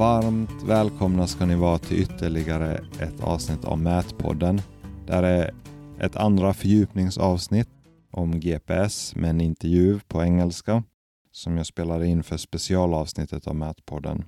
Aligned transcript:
Varmt 0.00 0.62
välkomna 0.62 1.26
ska 1.26 1.46
ni 1.46 1.54
vara 1.54 1.78
till 1.78 2.02
ytterligare 2.02 2.84
ett 3.00 3.20
avsnitt 3.20 3.64
av 3.64 3.78
Mätpodden. 3.78 4.60
Det 5.06 5.14
här 5.14 5.22
är 5.22 5.54
ett 6.00 6.16
andra 6.16 6.54
fördjupningsavsnitt 6.54 7.68
om 8.10 8.40
GPS 8.40 9.14
med 9.14 9.30
en 9.30 9.40
intervju 9.40 10.00
på 10.08 10.22
engelska 10.22 10.82
som 11.30 11.56
jag 11.56 11.66
spelade 11.66 12.06
in 12.06 12.22
för 12.22 12.36
specialavsnittet 12.36 13.46
av 13.46 13.56
Mätpodden. 13.56 14.24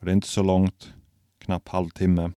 Det 0.00 0.10
är 0.10 0.14
inte 0.14 0.28
så 0.28 0.42
långt, 0.42 0.94
knappt 1.38 1.68
halvtimme. 1.68 2.32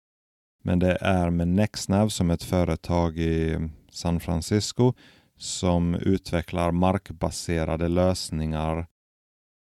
Men 0.64 0.78
det 0.78 0.98
är 1.00 1.30
med 1.30 1.48
Nextnav 1.48 2.08
som 2.08 2.30
ett 2.30 2.42
företag 2.42 3.18
i 3.18 3.68
San 3.90 4.20
Francisco 4.20 4.92
som 5.36 5.94
utvecklar 5.94 6.72
markbaserade 6.72 7.88
lösningar 7.88 8.86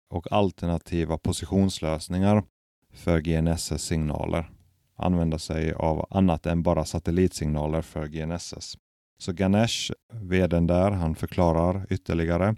och 0.09 0.31
alternativa 0.31 1.17
positionslösningar 1.17 2.43
för 2.93 3.19
GNSS-signaler. 3.19 4.51
Använda 4.95 5.39
sig 5.39 5.73
av 5.73 6.07
annat 6.09 6.45
än 6.45 6.63
bara 6.63 6.85
satellitsignaler 6.85 7.81
för 7.81 8.07
GNSS. 8.07 8.77
Så 9.19 9.33
Ganesh, 9.33 9.91
vdn 10.13 10.67
där, 10.67 10.91
han 10.91 11.15
förklarar 11.15 11.87
ytterligare 11.89 12.55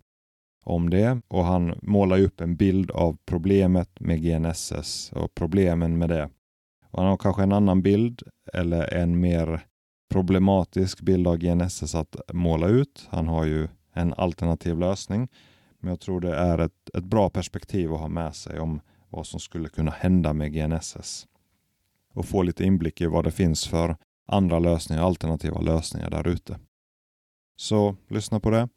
om 0.66 0.90
det 0.90 1.22
och 1.28 1.46
han 1.46 1.80
målar 1.82 2.20
upp 2.22 2.42
en 2.42 2.56
bild 2.56 2.92
av 2.92 3.18
problemet 3.26 4.00
med 4.00 4.22
GNSS 4.22 5.12
och 5.12 5.36
problemen 5.36 5.98
med 5.98 6.10
det. 6.10 6.30
Och 6.90 7.00
han 7.00 7.10
har 7.10 7.18
kanske 7.18 7.44
en 7.44 7.52
annan 7.52 7.82
bild 7.82 8.22
eller 8.54 8.94
en 8.94 9.20
mer 9.20 9.66
problematisk 10.14 11.02
bild 11.02 11.28
av 11.28 11.38
GNSS 11.38 11.96
att 11.96 12.16
måla 12.34 12.68
ut. 12.68 13.08
Han 13.10 13.28
har 13.28 13.46
ju 13.46 13.68
en 13.94 14.14
alternativ 14.14 14.80
lösning. 14.80 15.28
Men 15.80 15.90
jag 15.90 16.00
tror 16.00 16.22
det 16.22 16.36
är 16.36 16.58
ett, 16.58 16.90
ett 16.98 17.04
bra 17.04 17.30
perspektiv 17.30 17.94
att 17.94 18.00
ha 18.00 18.08
med 18.08 18.36
sig 18.36 18.60
om 18.60 18.82
vad 19.14 19.28
som 19.28 19.40
skulle 19.40 19.70
kunna 19.70 19.92
hända 19.92 20.34
med 20.34 20.54
GNSS. 20.54 21.28
Och 22.14 22.26
få 22.26 22.44
lite 22.44 22.64
inblick 22.64 23.02
i 23.02 23.06
vad 23.06 23.24
det 23.24 23.32
finns 23.32 23.68
för 23.68 23.98
andra 24.26 24.60
lösningar, 24.60 25.04
alternativa 25.04 25.62
lösningar 25.62 26.10
där 26.10 26.28
ute. 26.28 26.60
Så 27.56 27.96
lyssna 28.08 28.40
på 28.40 28.50
det 28.50 28.70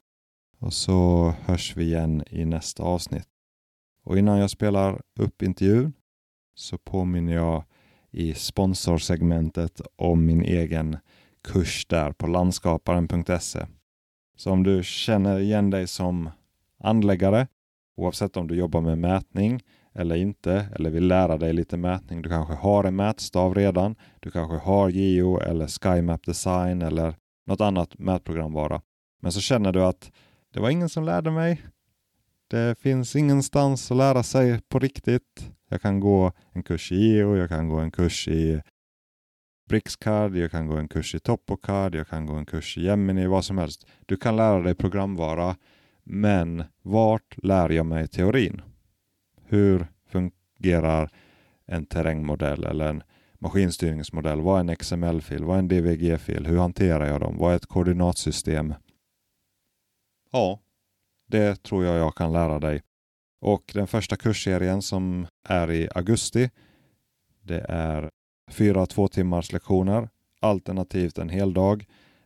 och 0.59 0.73
så 0.73 1.29
hörs 1.41 1.77
vi 1.77 1.83
igen 1.83 2.23
i 2.29 2.45
nästa 2.45 2.83
avsnitt. 2.83 3.27
Och 4.03 4.17
innan 4.17 4.39
jag 4.39 4.49
spelar 4.49 5.01
upp 5.19 5.41
intervjun 5.41 5.93
så 6.55 6.77
påminner 6.77 7.33
jag 7.33 7.63
i 8.11 8.33
sponsorsegmentet 8.33 9.81
om 9.95 10.25
min 10.25 10.41
egen 10.41 10.97
kurs 11.43 11.85
där 11.85 12.11
på 12.11 12.27
landskaparen.se. 12.27 13.65
Så 14.35 14.51
om 14.51 14.63
du 14.63 14.83
känner 14.83 15.39
igen 15.39 15.69
dig 15.69 15.87
som 15.87 16.29
anläggare, 16.79 17.47
oavsett 17.95 18.37
om 18.37 18.47
du 18.47 18.55
jobbar 18.55 18.81
med 18.81 18.97
mätning 18.97 19.61
eller 19.97 20.15
inte, 20.15 20.67
eller 20.75 20.89
vill 20.89 21.07
lära 21.07 21.37
dig 21.37 21.53
lite 21.53 21.77
mätning. 21.77 22.21
Du 22.21 22.29
kanske 22.29 22.53
har 22.53 22.83
en 22.83 22.95
mätstav 22.95 23.55
redan. 23.55 23.95
Du 24.19 24.31
kanske 24.31 24.57
har 24.57 24.89
Geo 24.89 25.39
eller 25.39 25.67
SkyMap 25.67 26.25
Design 26.25 26.81
eller 26.81 27.15
något 27.45 27.61
annat 27.61 27.99
mätprogramvara. 27.99 28.81
Men 29.21 29.31
så 29.31 29.39
känner 29.39 29.71
du 29.71 29.83
att 29.83 30.11
det 30.53 30.59
var 30.59 30.69
ingen 30.69 30.89
som 30.89 31.03
lärde 31.03 31.31
mig. 31.31 31.61
Det 32.47 32.79
finns 32.79 33.15
ingenstans 33.15 33.91
att 33.91 33.97
lära 33.97 34.23
sig 34.23 34.61
på 34.69 34.79
riktigt. 34.79 35.51
Jag 35.69 35.81
kan 35.81 35.99
gå 35.99 36.31
en 36.51 36.63
kurs 36.63 36.91
i 36.91 36.95
Geo, 36.95 37.37
jag 37.37 37.49
kan 37.49 37.69
gå 37.69 37.77
en 37.77 37.91
kurs 37.91 38.27
i 38.27 38.61
Brixcard, 39.69 40.35
jag 40.35 40.51
kan 40.51 40.67
gå 40.67 40.75
en 40.75 40.87
kurs 40.87 41.15
i 41.15 41.19
Topocard, 41.19 41.95
jag 41.95 42.07
kan 42.07 42.25
gå 42.25 42.33
en 42.33 42.45
kurs 42.45 42.77
i 42.77 42.81
Gemini, 42.81 43.27
vad 43.27 43.45
som 43.45 43.57
helst. 43.57 43.87
Du 44.05 44.17
kan 44.17 44.35
lära 44.35 44.61
dig 44.61 44.75
programvara, 44.75 45.55
men 46.03 46.63
vart 46.81 47.37
lär 47.43 47.69
jag 47.69 47.85
mig 47.85 48.07
teorin? 48.07 48.61
Hur 49.49 49.87
fungerar 50.05 51.09
en 51.65 51.85
terrängmodell 51.85 52.63
eller 52.63 52.89
en 52.89 53.03
maskinstyrningsmodell? 53.39 54.41
Vad 54.41 54.55
är 54.55 54.59
en 54.59 54.75
XML-fil? 54.75 55.43
Vad 55.43 55.55
är 55.55 55.59
en 55.59 55.67
DVG-fil? 55.67 56.45
Hur 56.45 56.57
hanterar 56.57 57.05
jag 57.07 57.21
dem? 57.21 57.37
Vad 57.37 57.51
är 57.51 57.55
ett 57.55 57.65
koordinatsystem? 57.65 58.73
Ja, 60.31 60.59
det 61.27 61.63
tror 61.63 61.85
jag 61.85 61.97
jag 61.97 62.15
kan 62.15 62.33
lära 62.33 62.59
dig. 62.59 62.81
Och 63.39 63.71
den 63.73 63.87
första 63.87 64.15
kursserien 64.15 64.81
som 64.81 65.27
är 65.43 65.71
i 65.71 65.89
augusti, 65.95 66.49
det 67.41 67.65
är 67.69 68.09
fyra 68.51 68.85
två 68.85 69.07
timmars 69.07 69.51
lektioner 69.51 70.09
alternativt 70.39 71.17
en 71.17 71.29
hel 71.29 71.53
dag 71.53 71.85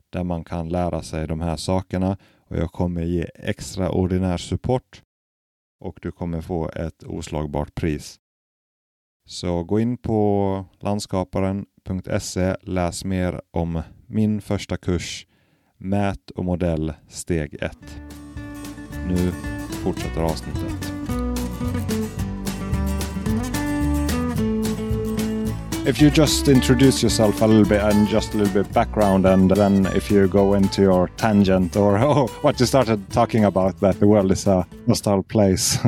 där 0.10 0.24
man 0.24 0.44
kan 0.44 0.70
lära 0.70 1.02
sig 1.02 1.28
de 1.28 1.42
här 1.42 1.58
sakerna 1.58 2.18
och 2.38 2.58
jag 2.58 2.72
kommer 2.72 3.02
ge 3.02 3.28
extraordinär 3.36 4.38
support 4.38 5.04
och 5.82 6.00
du 6.02 6.12
kommer 6.12 6.42
få 6.42 6.70
ett 6.70 7.04
oslagbart 7.04 7.76
pris. 7.76 8.20
Så 9.26 9.64
gå 9.64 9.80
in 9.80 9.98
på 9.98 10.66
landskaparen.se, 10.80 12.56
läs 12.62 13.06
mer 13.06 13.42
om 13.52 13.82
min 14.08 14.42
första 14.42 14.78
kurs 14.78 15.28
Mät 15.78 16.32
och 16.32 16.46
modell 16.46 16.94
steg 17.08 17.54
1. 17.62 17.78
Nu 19.08 19.32
fortsätter 19.84 20.22
avsnittet. 20.22 20.91
If 25.84 26.00
you 26.00 26.12
just 26.12 26.48
introduce 26.48 27.02
yourself 27.02 27.42
a 27.42 27.48
little 27.48 27.66
bit 27.66 27.82
and 27.82 28.08
just 28.08 28.36
a 28.36 28.38
little 28.38 28.54
bit 28.54 28.72
background, 28.72 29.26
and 29.26 29.50
then 29.50 29.88
if 29.88 30.12
you 30.12 30.28
go 30.28 30.54
into 30.54 30.84
your 30.84 31.08
tangent 31.18 31.76
or 31.76 31.98
oh, 32.00 32.28
what 32.44 32.60
you 32.60 32.68
started 32.68 33.10
talking 33.10 33.46
about, 33.46 33.80
that 33.80 34.00
the 34.00 34.06
world 34.06 34.32
is 34.32 34.46
a 34.46 34.68
hostile 34.88 35.24
place. 35.24 35.80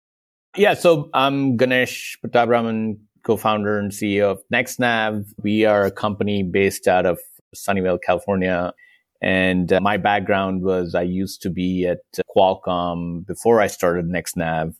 yeah, 0.56 0.74
so 0.74 1.08
I'm 1.14 1.56
Ganesh 1.56 2.18
Pattabiraman, 2.22 2.98
co-founder 3.24 3.78
and 3.78 3.90
CEO 3.90 4.32
of 4.32 4.42
NextNav. 4.52 5.24
We 5.42 5.64
are 5.64 5.86
a 5.86 5.90
company 5.90 6.42
based 6.42 6.86
out 6.86 7.06
of 7.06 7.18
Sunnyvale, 7.56 8.00
California. 8.04 8.74
And 9.22 9.72
uh, 9.72 9.80
my 9.80 9.96
background 9.96 10.62
was 10.62 10.94
I 10.94 11.02
used 11.02 11.40
to 11.42 11.50
be 11.50 11.86
at 11.86 12.00
Qualcomm 12.36 13.26
before 13.26 13.62
I 13.62 13.68
started 13.68 14.04
NextNav 14.10 14.74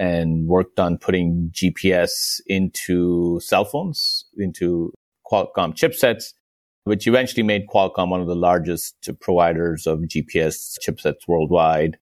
and 0.00 0.48
worked 0.48 0.80
on 0.80 0.96
putting 0.96 1.52
GPS 1.52 2.40
into 2.46 3.38
cell 3.40 3.66
phones, 3.66 4.24
into 4.38 4.94
Qualcomm 5.30 5.74
chipsets, 5.74 6.32
which 6.84 7.06
eventually 7.06 7.42
made 7.42 7.66
Qualcomm 7.68 8.08
one 8.08 8.22
of 8.22 8.26
the 8.26 8.34
largest 8.34 9.10
providers 9.20 9.86
of 9.86 9.98
GPS 10.00 10.76
chipsets 10.82 11.28
worldwide. 11.28 11.98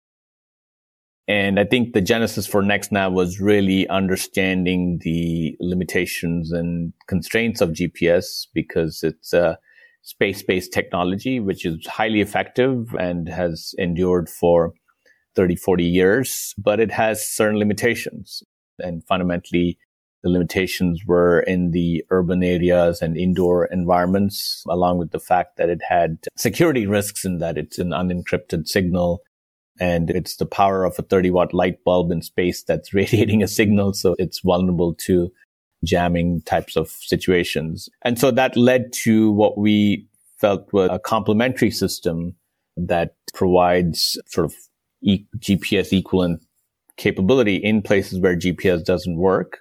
And 1.26 1.58
I 1.58 1.64
think 1.64 1.92
the 1.92 2.00
genesis 2.00 2.46
for 2.46 2.62
NextNav 2.62 3.12
was 3.12 3.40
really 3.40 3.88
understanding 3.88 5.00
the 5.02 5.56
limitations 5.58 6.52
and 6.52 6.92
constraints 7.08 7.60
of 7.60 7.70
GPS 7.70 8.46
because 8.54 9.00
it's 9.02 9.32
a 9.32 9.58
space-based 10.02 10.72
technology, 10.72 11.40
which 11.40 11.66
is 11.66 11.84
highly 11.84 12.20
effective 12.20 12.94
and 12.94 13.28
has 13.28 13.74
endured 13.76 14.28
for 14.28 14.72
30, 15.38 15.54
40 15.54 15.84
years, 15.84 16.52
but 16.58 16.80
it 16.80 16.90
has 16.90 17.24
certain 17.24 17.60
limitations. 17.60 18.42
And 18.80 19.04
fundamentally, 19.06 19.78
the 20.24 20.30
limitations 20.30 21.02
were 21.06 21.42
in 21.42 21.70
the 21.70 22.04
urban 22.10 22.42
areas 22.42 23.00
and 23.00 23.16
indoor 23.16 23.66
environments, 23.66 24.64
along 24.68 24.98
with 24.98 25.12
the 25.12 25.20
fact 25.20 25.56
that 25.56 25.68
it 25.68 25.80
had 25.88 26.18
security 26.36 26.88
risks 26.88 27.24
in 27.24 27.38
that 27.38 27.56
it's 27.56 27.78
an 27.78 27.90
unencrypted 27.90 28.66
signal 28.66 29.22
and 29.78 30.10
it's 30.10 30.38
the 30.38 30.46
power 30.46 30.82
of 30.82 30.98
a 30.98 31.02
30 31.02 31.30
watt 31.30 31.54
light 31.54 31.84
bulb 31.84 32.10
in 32.10 32.20
space 32.20 32.64
that's 32.64 32.92
radiating 33.00 33.40
a 33.40 33.46
signal. 33.48 33.92
So 33.92 34.16
it's 34.18 34.40
vulnerable 34.40 34.92
to 35.06 35.30
jamming 35.84 36.42
types 36.46 36.74
of 36.74 36.88
situations. 36.88 37.88
And 38.02 38.18
so 38.18 38.32
that 38.32 38.56
led 38.56 38.92
to 39.04 39.30
what 39.30 39.56
we 39.56 40.08
felt 40.40 40.72
was 40.72 40.90
a 40.90 40.98
complementary 40.98 41.70
system 41.70 42.34
that 42.76 43.14
provides 43.34 44.18
sort 44.26 44.46
of 44.46 44.54
e- 45.02 45.26
GPS 45.38 45.96
equivalent 45.96 46.42
capability 46.96 47.56
in 47.56 47.82
places 47.82 48.20
where 48.20 48.36
GPS 48.36 48.84
doesn't 48.84 49.16
work 49.16 49.58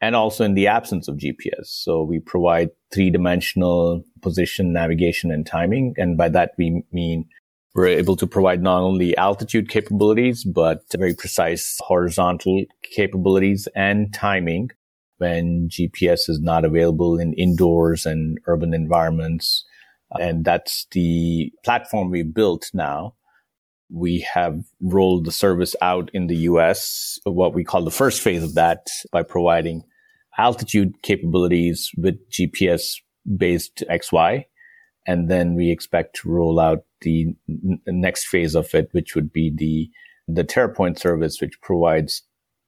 and 0.00 0.14
also 0.14 0.44
in 0.44 0.54
the 0.54 0.66
absence 0.66 1.08
of 1.08 1.16
GPS. 1.16 1.66
So 1.66 2.02
we 2.02 2.20
provide 2.20 2.70
three 2.92 3.10
dimensional 3.10 4.02
position, 4.22 4.72
navigation, 4.72 5.30
and 5.30 5.46
timing. 5.46 5.94
And 5.96 6.16
by 6.16 6.28
that, 6.30 6.52
we 6.56 6.82
mean 6.92 7.26
we're 7.74 7.88
able 7.88 8.16
to 8.16 8.26
provide 8.26 8.62
not 8.62 8.80
only 8.80 9.16
altitude 9.16 9.68
capabilities, 9.68 10.44
but 10.44 10.82
very 10.96 11.14
precise 11.14 11.78
horizontal 11.80 12.64
capabilities 12.82 13.68
and 13.74 14.12
timing 14.14 14.70
when 15.18 15.68
GPS 15.68 16.28
is 16.28 16.40
not 16.40 16.64
available 16.64 17.18
in 17.18 17.34
indoors 17.34 18.06
and 18.06 18.38
urban 18.46 18.72
environments. 18.72 19.64
And 20.18 20.44
that's 20.44 20.86
the 20.92 21.52
platform 21.64 22.10
we 22.10 22.22
built 22.22 22.70
now 22.72 23.14
we 23.90 24.26
have 24.34 24.60
rolled 24.80 25.24
the 25.24 25.32
service 25.32 25.74
out 25.80 26.10
in 26.12 26.26
the 26.26 26.36
US, 26.36 27.18
what 27.24 27.54
we 27.54 27.64
call 27.64 27.84
the 27.84 27.90
first 27.90 28.20
phase 28.20 28.42
of 28.42 28.54
that 28.54 28.86
by 29.12 29.22
providing 29.22 29.82
altitude 30.36 30.94
capabilities 31.02 31.90
with 31.96 32.16
GPS 32.30 32.96
based 33.36 33.82
XY. 33.90 34.44
And 35.06 35.30
then 35.30 35.54
we 35.54 35.70
expect 35.70 36.16
to 36.16 36.30
roll 36.30 36.60
out 36.60 36.84
the 37.00 37.34
n- 37.48 37.80
next 37.86 38.26
phase 38.26 38.54
of 38.54 38.74
it, 38.74 38.88
which 38.92 39.14
would 39.14 39.32
be 39.32 39.50
the, 39.54 39.90
the 40.32 40.44
TerraPoint 40.44 40.98
service, 40.98 41.40
which 41.40 41.60
provides 41.62 42.22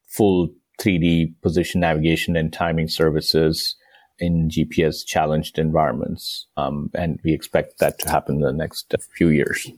full 0.08 0.49
3D 0.81 1.34
position 1.43 1.81
navigation 1.81 2.37
and 2.37 2.52
timing 2.52 2.88
services 2.88 3.76
in 4.19 4.49
GPS 4.49 5.05
challenged 5.05 5.58
environments. 5.58 6.46
Um, 6.56 6.90
and 6.94 7.20
we 7.25 7.32
expect 7.32 7.78
that 7.78 7.99
to 8.00 8.11
happen 8.11 8.37
in 8.37 8.40
the 8.43 8.52
next 8.52 8.94
few 9.16 9.28
years. 9.28 9.70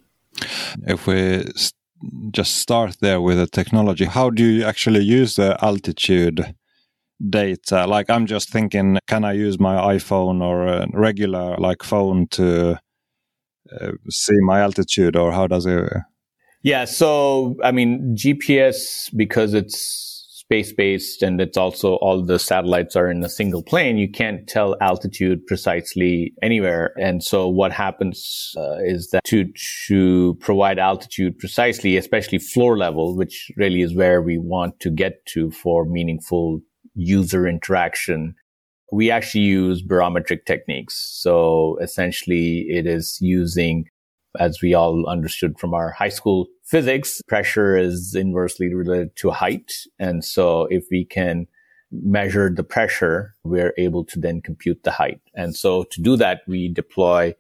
If 0.87 1.07
we 1.07 1.45
just 2.31 2.57
start 2.57 2.97
there 3.01 3.21
with 3.21 3.39
the 3.39 3.47
technology, 3.47 4.05
how 4.05 4.31
do 4.31 4.45
you 4.45 4.65
actually 4.65 5.01
use 5.01 5.37
the 5.37 5.57
altitude 5.65 6.55
data? 7.31 7.87
Like, 7.87 8.11
I'm 8.11 8.27
just 8.27 8.51
thinking, 8.51 8.99
can 9.07 9.25
I 9.25 9.33
use 9.33 9.59
my 9.59 9.77
iPhone 9.95 10.43
or 10.43 10.67
a 10.67 10.87
regular 10.93 11.57
like 11.59 11.83
phone 11.83 12.27
to 12.33 12.79
uh, 13.81 13.93
see 14.11 14.39
my 14.43 14.61
altitude, 14.61 15.17
or 15.17 15.33
how 15.33 15.47
does 15.47 15.67
it? 15.67 15.93
Yeah, 16.63 16.85
so 16.85 17.57
I 17.63 17.73
mean, 17.73 18.17
GPS 18.17 19.11
because 19.17 19.55
it's 19.55 20.12
space 20.53 20.73
based 20.75 21.23
and 21.23 21.41
it's 21.41 21.57
also 21.57 21.95
all 22.03 22.23
the 22.23 22.39
satellites 22.39 22.95
are 22.95 23.11
in 23.11 23.25
a 23.25 23.29
single 23.29 23.63
plane, 23.63 23.97
you 23.97 24.11
can't 24.11 24.47
tell 24.47 24.77
altitude 24.83 25.47
precisely 25.47 26.35
anywhere. 26.43 26.93
And 27.01 27.25
so 27.25 27.49
what 27.49 27.73
happens 27.73 28.53
uh, 28.59 28.77
is 28.85 29.09
that 29.13 29.25
to, 29.25 29.51
to 29.89 30.35
provide 30.41 30.79
altitude 30.79 31.39
precisely, 31.39 31.97
especially 31.97 32.37
floor 32.37 32.77
level, 32.77 33.17
which 33.17 33.51
really 33.57 33.81
is 33.81 33.95
where 33.95 34.21
we 34.21 34.37
want 34.37 34.79
to 34.81 34.91
get 34.91 35.25
to 35.29 35.51
for 35.51 35.87
meaningful 35.87 36.61
user 36.95 37.49
interaction, 37.49 38.35
we 38.93 39.11
actually 39.11 39.45
use 39.45 39.81
barometric 39.81 40.45
techniques. 40.45 40.97
So 41.23 41.79
essentially 41.81 42.67
it 42.69 42.87
is 42.87 43.17
using 43.23 43.87
as 44.39 44.61
we 44.63 44.75
all 44.75 45.09
understood 45.09 45.59
from 45.59 45.75
our 45.75 45.91
high 45.91 46.09
school 46.09 46.47
physics, 46.65 47.21
pressure 47.29 47.77
is 47.77 48.15
inversely 48.15 48.73
related 48.73 49.15
to 49.17 49.31
height. 49.31 49.73
And 49.99 50.25
so 50.25 50.67
if 50.71 50.87
we 50.91 51.05
can 51.05 51.47
measure 51.91 52.51
the 52.51 52.65
pressure, 52.65 53.35
we're 53.45 53.75
able 53.77 54.05
to 54.07 54.19
then 54.19 54.41
compute 54.41 54.83
the 54.83 54.91
height. 54.91 55.21
And 55.35 55.55
so 55.55 55.85
to 55.85 56.01
do 56.01 56.17
that, 56.17 56.41
we 56.47 56.69
deploy 56.69 57.35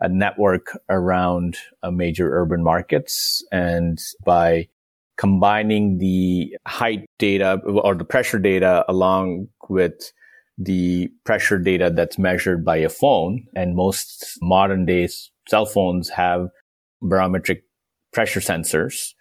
a 0.00 0.08
network 0.08 0.78
around 0.90 1.56
uh, 1.82 1.90
major 1.90 2.30
urban 2.38 2.62
markets. 2.62 3.42
And 3.50 3.98
by 4.24 4.68
combining 5.16 5.98
the 5.98 6.56
height 6.66 7.06
data 7.18 7.60
or 7.64 7.94
the 7.94 8.04
pressure 8.04 8.38
data 8.38 8.84
along 8.88 9.48
with 9.68 10.12
the 10.56 11.10
pressure 11.24 11.58
data 11.58 11.90
that's 11.94 12.18
measured 12.18 12.64
by 12.64 12.76
a 12.76 12.88
phone, 12.88 13.44
and 13.54 13.74
most 13.74 14.38
modern 14.40 14.86
day 14.86 15.08
cell 15.48 15.66
phones 15.66 16.08
have 16.10 16.48
barometric 17.02 17.64
pressure 18.12 18.40
sensors. 18.40 19.14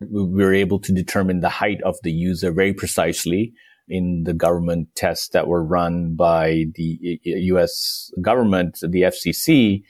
We 0.00 0.24
were 0.44 0.54
able 0.54 0.80
to 0.80 0.92
determine 0.92 1.40
the 1.40 1.48
height 1.48 1.80
of 1.82 1.96
the 2.02 2.12
user 2.12 2.52
very 2.52 2.72
precisely 2.72 3.52
in 3.88 4.22
the 4.24 4.32
government 4.32 4.88
tests 4.94 5.28
that 5.28 5.48
were 5.48 5.64
run 5.64 6.14
by 6.14 6.66
the 6.74 7.20
US 7.24 8.10
government, 8.20 8.78
the 8.80 9.02
FCC. 9.02 9.82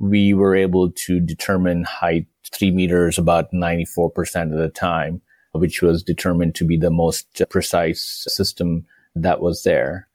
We 0.00 0.32
were 0.34 0.56
able 0.56 0.90
to 0.90 1.20
determine 1.20 1.84
height 1.84 2.26
three 2.52 2.70
meters 2.70 3.18
about 3.18 3.52
94% 3.52 4.52
of 4.52 4.58
the 4.58 4.70
time, 4.74 5.20
which 5.52 5.82
was 5.82 6.02
determined 6.02 6.54
to 6.56 6.64
be 6.64 6.76
the 6.76 6.90
most 6.90 7.42
precise 7.50 8.24
system 8.26 8.86
that 9.14 9.40
was 9.40 9.62
there. 9.62 10.08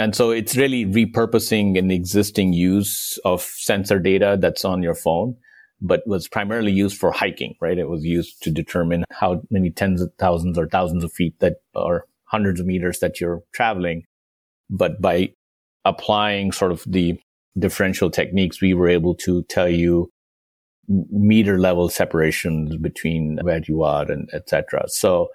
And 0.00 0.16
so 0.16 0.30
it's 0.30 0.56
really 0.56 0.86
repurposing 0.86 1.78
an 1.78 1.90
existing 1.90 2.54
use 2.54 3.18
of 3.26 3.42
sensor 3.42 3.98
data 3.98 4.38
that's 4.40 4.64
on 4.64 4.82
your 4.82 4.94
phone, 4.94 5.36
but 5.82 6.00
was 6.06 6.26
primarily 6.26 6.72
used 6.72 6.96
for 6.96 7.12
hiking, 7.12 7.54
right? 7.60 7.76
It 7.76 7.90
was 7.90 8.02
used 8.02 8.42
to 8.44 8.50
determine 8.50 9.04
how 9.10 9.42
many 9.50 9.70
tens 9.70 10.00
of 10.00 10.10
thousands 10.18 10.56
or 10.56 10.66
thousands 10.68 11.04
of 11.04 11.12
feet 11.12 11.38
that 11.40 11.56
or 11.74 12.06
hundreds 12.24 12.60
of 12.60 12.66
meters 12.66 13.00
that 13.00 13.20
you're 13.20 13.42
traveling. 13.52 14.04
But 14.70 15.02
by 15.02 15.34
applying 15.84 16.52
sort 16.52 16.72
of 16.72 16.82
the 16.86 17.20
differential 17.58 18.10
techniques, 18.10 18.62
we 18.62 18.72
were 18.72 18.88
able 18.88 19.14
to 19.16 19.42
tell 19.50 19.68
you 19.68 20.10
meter 20.88 21.58
level 21.58 21.90
separations 21.90 22.74
between 22.78 23.38
where 23.42 23.60
you 23.68 23.82
are 23.82 24.10
and 24.10 24.30
etc. 24.32 24.84
So 24.88 25.28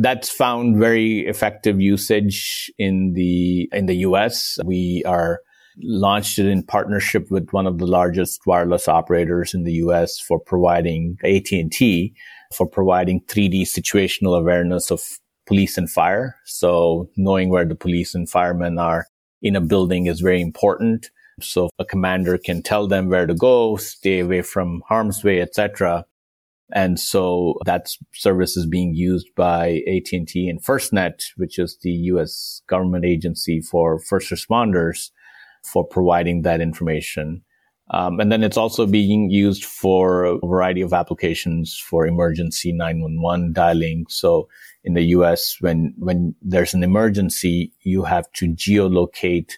that's 0.00 0.30
found 0.30 0.78
very 0.78 1.26
effective 1.26 1.80
usage 1.80 2.70
in 2.78 3.12
the 3.14 3.68
in 3.72 3.86
the 3.86 3.96
US. 4.08 4.58
We 4.64 5.02
are 5.06 5.40
launched 5.82 6.38
it 6.38 6.46
in 6.46 6.62
partnership 6.62 7.30
with 7.30 7.50
one 7.50 7.66
of 7.66 7.78
the 7.78 7.86
largest 7.86 8.40
wireless 8.46 8.88
operators 8.88 9.52
in 9.52 9.64
the 9.64 9.74
US 9.74 10.18
for 10.18 10.40
providing 10.40 11.18
AT&T 11.22 12.14
for 12.54 12.66
providing 12.66 13.20
3D 13.22 13.62
situational 13.62 14.38
awareness 14.38 14.90
of 14.90 15.02
police 15.46 15.76
and 15.78 15.90
fire. 15.90 16.36
So 16.44 17.08
knowing 17.16 17.50
where 17.50 17.64
the 17.64 17.74
police 17.74 18.14
and 18.14 18.28
firemen 18.28 18.78
are 18.78 19.06
in 19.42 19.56
a 19.56 19.60
building 19.60 20.06
is 20.06 20.20
very 20.20 20.40
important. 20.40 21.10
So 21.40 21.68
a 21.78 21.84
commander 21.84 22.38
can 22.38 22.62
tell 22.62 22.86
them 22.86 23.08
where 23.08 23.26
to 23.26 23.34
go, 23.34 23.76
stay 23.76 24.20
away 24.20 24.42
from 24.42 24.82
harm's 24.88 25.22
way, 25.22 25.40
etc. 25.40 26.04
And 26.72 26.98
so 26.98 27.54
that 27.64 27.88
service 28.12 28.56
is 28.56 28.66
being 28.66 28.94
used 28.94 29.28
by 29.36 29.82
AT&T 29.86 30.48
and 30.48 30.62
FirstNet, 30.62 31.22
which 31.36 31.58
is 31.58 31.78
the 31.82 31.92
U.S. 32.10 32.62
government 32.66 33.04
agency 33.04 33.60
for 33.60 34.00
first 34.00 34.30
responders 34.30 35.10
for 35.64 35.84
providing 35.84 36.42
that 36.42 36.60
information. 36.60 37.42
Um, 37.90 38.18
and 38.18 38.32
then 38.32 38.42
it's 38.42 38.56
also 38.56 38.84
being 38.84 39.30
used 39.30 39.64
for 39.64 40.24
a 40.24 40.38
variety 40.38 40.80
of 40.80 40.92
applications 40.92 41.78
for 41.78 42.04
emergency 42.04 42.72
911 42.72 43.52
dialing. 43.52 44.06
So 44.08 44.48
in 44.82 44.94
the 44.94 45.04
US, 45.04 45.58
when, 45.60 45.94
when 45.96 46.34
there's 46.42 46.74
an 46.74 46.82
emergency, 46.82 47.72
you 47.82 48.02
have 48.02 48.30
to 48.32 48.46
geolocate 48.46 49.52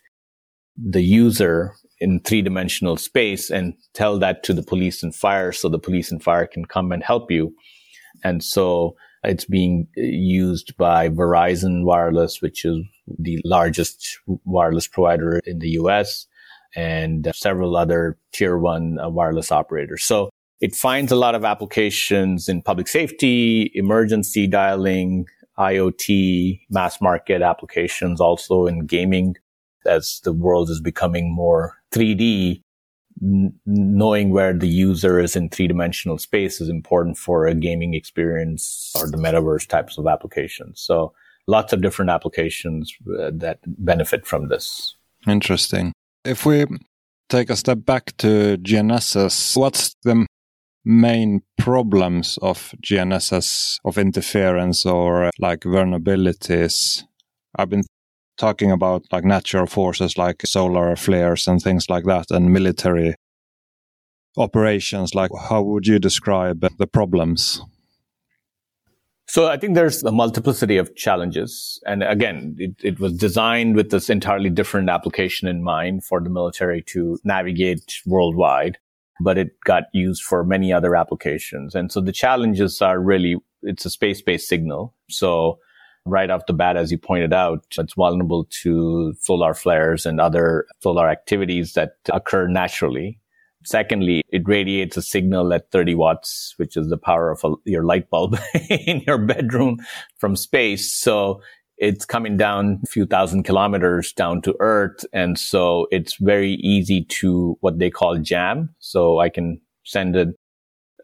the 0.76 1.02
user 1.02 1.74
in 2.00 2.20
three 2.20 2.42
dimensional 2.42 2.96
space 2.96 3.50
and 3.50 3.74
tell 3.94 4.18
that 4.18 4.42
to 4.44 4.54
the 4.54 4.62
police 4.62 5.02
and 5.02 5.14
fire 5.14 5.52
so 5.52 5.68
the 5.68 5.78
police 5.78 6.10
and 6.10 6.22
fire 6.22 6.46
can 6.46 6.64
come 6.64 6.92
and 6.92 7.02
help 7.02 7.30
you. 7.30 7.54
And 8.24 8.42
so 8.42 8.96
it's 9.24 9.44
being 9.44 9.88
used 9.96 10.76
by 10.76 11.08
Verizon 11.08 11.84
Wireless, 11.84 12.40
which 12.40 12.64
is 12.64 12.78
the 13.18 13.40
largest 13.44 14.18
wireless 14.44 14.86
provider 14.86 15.40
in 15.44 15.58
the 15.58 15.70
US 15.70 16.26
and 16.76 17.30
several 17.34 17.76
other 17.76 18.18
tier 18.32 18.58
one 18.58 18.98
uh, 19.00 19.08
wireless 19.08 19.50
operators. 19.50 20.04
So 20.04 20.30
it 20.60 20.74
finds 20.74 21.10
a 21.10 21.16
lot 21.16 21.34
of 21.34 21.44
applications 21.44 22.48
in 22.48 22.62
public 22.62 22.88
safety, 22.88 23.70
emergency 23.74 24.46
dialing, 24.46 25.26
IoT, 25.58 26.60
mass 26.70 27.00
market 27.00 27.42
applications, 27.42 28.20
also 28.20 28.66
in 28.66 28.86
gaming 28.86 29.36
as 29.88 30.20
the 30.24 30.32
world 30.32 30.70
is 30.70 30.80
becoming 30.80 31.34
more 31.34 31.76
3D, 31.92 32.62
n- 33.22 33.54
knowing 33.66 34.30
where 34.30 34.52
the 34.52 34.68
user 34.68 35.18
is 35.18 35.34
in 35.34 35.48
three 35.48 35.66
dimensional 35.66 36.18
space 36.18 36.60
is 36.60 36.68
important 36.68 37.18
for 37.18 37.46
a 37.46 37.54
gaming 37.54 37.94
experience 37.94 38.92
or 38.96 39.10
the 39.10 39.16
metaverse 39.16 39.66
types 39.66 39.98
of 39.98 40.06
applications. 40.06 40.80
So 40.80 41.12
lots 41.46 41.72
of 41.72 41.82
different 41.82 42.10
applications 42.10 42.94
uh, 43.18 43.30
that 43.34 43.58
benefit 43.66 44.26
from 44.26 44.48
this. 44.48 44.94
Interesting. 45.26 45.92
If 46.24 46.46
we 46.46 46.66
take 47.28 47.50
a 47.50 47.56
step 47.56 47.84
back 47.84 48.16
to 48.18 48.56
GNSS, 48.58 49.56
what's 49.56 49.94
the 50.04 50.26
main 50.84 51.42
problems 51.56 52.38
of 52.40 52.74
GNSS 52.82 53.78
of 53.84 53.98
interference 53.98 54.86
or 54.86 55.30
like 55.38 55.60
vulnerabilities? 55.60 57.02
I've 57.56 57.70
been 57.70 57.82
talking 58.38 58.70
about 58.70 59.04
like 59.12 59.24
natural 59.24 59.66
forces 59.66 60.16
like 60.16 60.46
solar 60.46 60.96
flares 60.96 61.46
and 61.48 61.60
things 61.60 61.90
like 61.90 62.04
that 62.04 62.30
and 62.30 62.52
military 62.52 63.14
operations 64.36 65.14
like 65.14 65.30
how 65.48 65.62
would 65.62 65.86
you 65.86 65.98
describe 65.98 66.64
the 66.78 66.86
problems 66.86 67.60
so 69.30 69.46
I 69.46 69.58
think 69.58 69.74
there's 69.74 70.02
a 70.04 70.10
multiplicity 70.10 70.78
of 70.78 70.96
challenges. 70.96 71.78
And 71.84 72.02
again, 72.02 72.56
it, 72.58 72.74
it, 72.82 72.98
was 72.98 73.12
designed 73.12 73.76
with 73.76 73.90
this 73.90 74.08
entirely 74.08 74.48
different 74.48 74.88
application 74.88 75.46
in 75.46 75.62
mind 75.62 76.02
for 76.02 76.18
the 76.18 76.30
military 76.30 76.82
to 76.84 77.18
navigate 77.24 78.00
worldwide, 78.06 78.78
but 79.20 79.36
it 79.36 79.50
got 79.66 79.84
used 79.92 80.22
for 80.22 80.44
many 80.44 80.72
other 80.72 80.96
applications. 80.96 81.74
And 81.74 81.92
so 81.92 82.00
the 82.00 82.10
challenges 82.10 82.80
are 82.80 82.98
really, 82.98 83.36
it's 83.62 83.84
a 83.84 83.90
space-based 83.90 84.48
signal. 84.48 84.94
So 85.10 85.58
right 86.10 86.30
off 86.30 86.46
the 86.46 86.52
bat, 86.52 86.76
as 86.76 86.90
you 86.90 86.98
pointed 86.98 87.32
out, 87.32 87.64
it's 87.76 87.94
vulnerable 87.94 88.46
to 88.62 89.14
solar 89.20 89.54
flares 89.54 90.06
and 90.06 90.20
other 90.20 90.66
solar 90.80 91.08
activities 91.08 91.74
that 91.74 91.92
occur 92.12 92.48
naturally. 92.48 93.20
Secondly, 93.64 94.22
it 94.30 94.42
radiates 94.46 94.96
a 94.96 95.02
signal 95.02 95.52
at 95.52 95.70
30 95.72 95.94
watts, 95.94 96.54
which 96.56 96.76
is 96.76 96.88
the 96.88 96.96
power 96.96 97.30
of 97.30 97.40
a, 97.44 97.54
your 97.64 97.84
light 97.84 98.08
bulb 98.08 98.38
in 98.70 99.02
your 99.06 99.18
bedroom 99.18 99.78
from 100.18 100.36
space. 100.36 100.92
So 100.92 101.42
it's 101.76 102.04
coming 102.04 102.36
down 102.36 102.80
a 102.82 102.86
few 102.86 103.06
thousand 103.06 103.44
kilometers 103.44 104.12
down 104.12 104.42
to 104.42 104.56
earth. 104.60 105.04
And 105.12 105.38
so 105.38 105.86
it's 105.90 106.16
very 106.16 106.54
easy 106.54 107.04
to 107.04 107.56
what 107.60 107.78
they 107.78 107.90
call 107.90 108.18
jam. 108.18 108.74
So 108.78 109.20
I 109.20 109.28
can 109.28 109.60
send 109.84 110.16
a, 110.16 110.26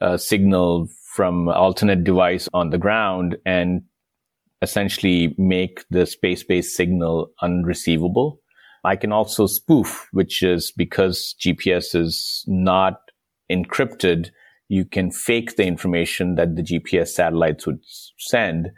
a 0.01 0.19
signal 0.19 0.89
from 1.15 1.49
alternate 1.49 2.03
device 2.03 2.49
on 2.53 2.71
the 2.71 2.79
ground 2.79 3.37
and 3.47 3.83
essentially 4.65 5.35
make 5.39 5.85
the 5.91 6.07
space-based 6.07 6.75
signal 6.75 7.31
unreceivable. 7.41 8.41
I 8.83 8.97
can 8.97 9.13
also 9.13 9.47
spoof, 9.47 10.09
which 10.13 10.43
is 10.43 10.73
because 10.77 11.37
GPS 11.41 11.95
is 11.95 12.45
not 12.49 12.99
encrypted, 13.51 14.31
you 14.69 14.85
can 14.85 15.11
fake 15.11 15.57
the 15.57 15.65
information 15.65 16.35
that 16.35 16.57
the 16.57 16.63
GPS 16.63 17.09
satellites 17.09 17.67
would 17.67 17.81
send. 18.19 18.71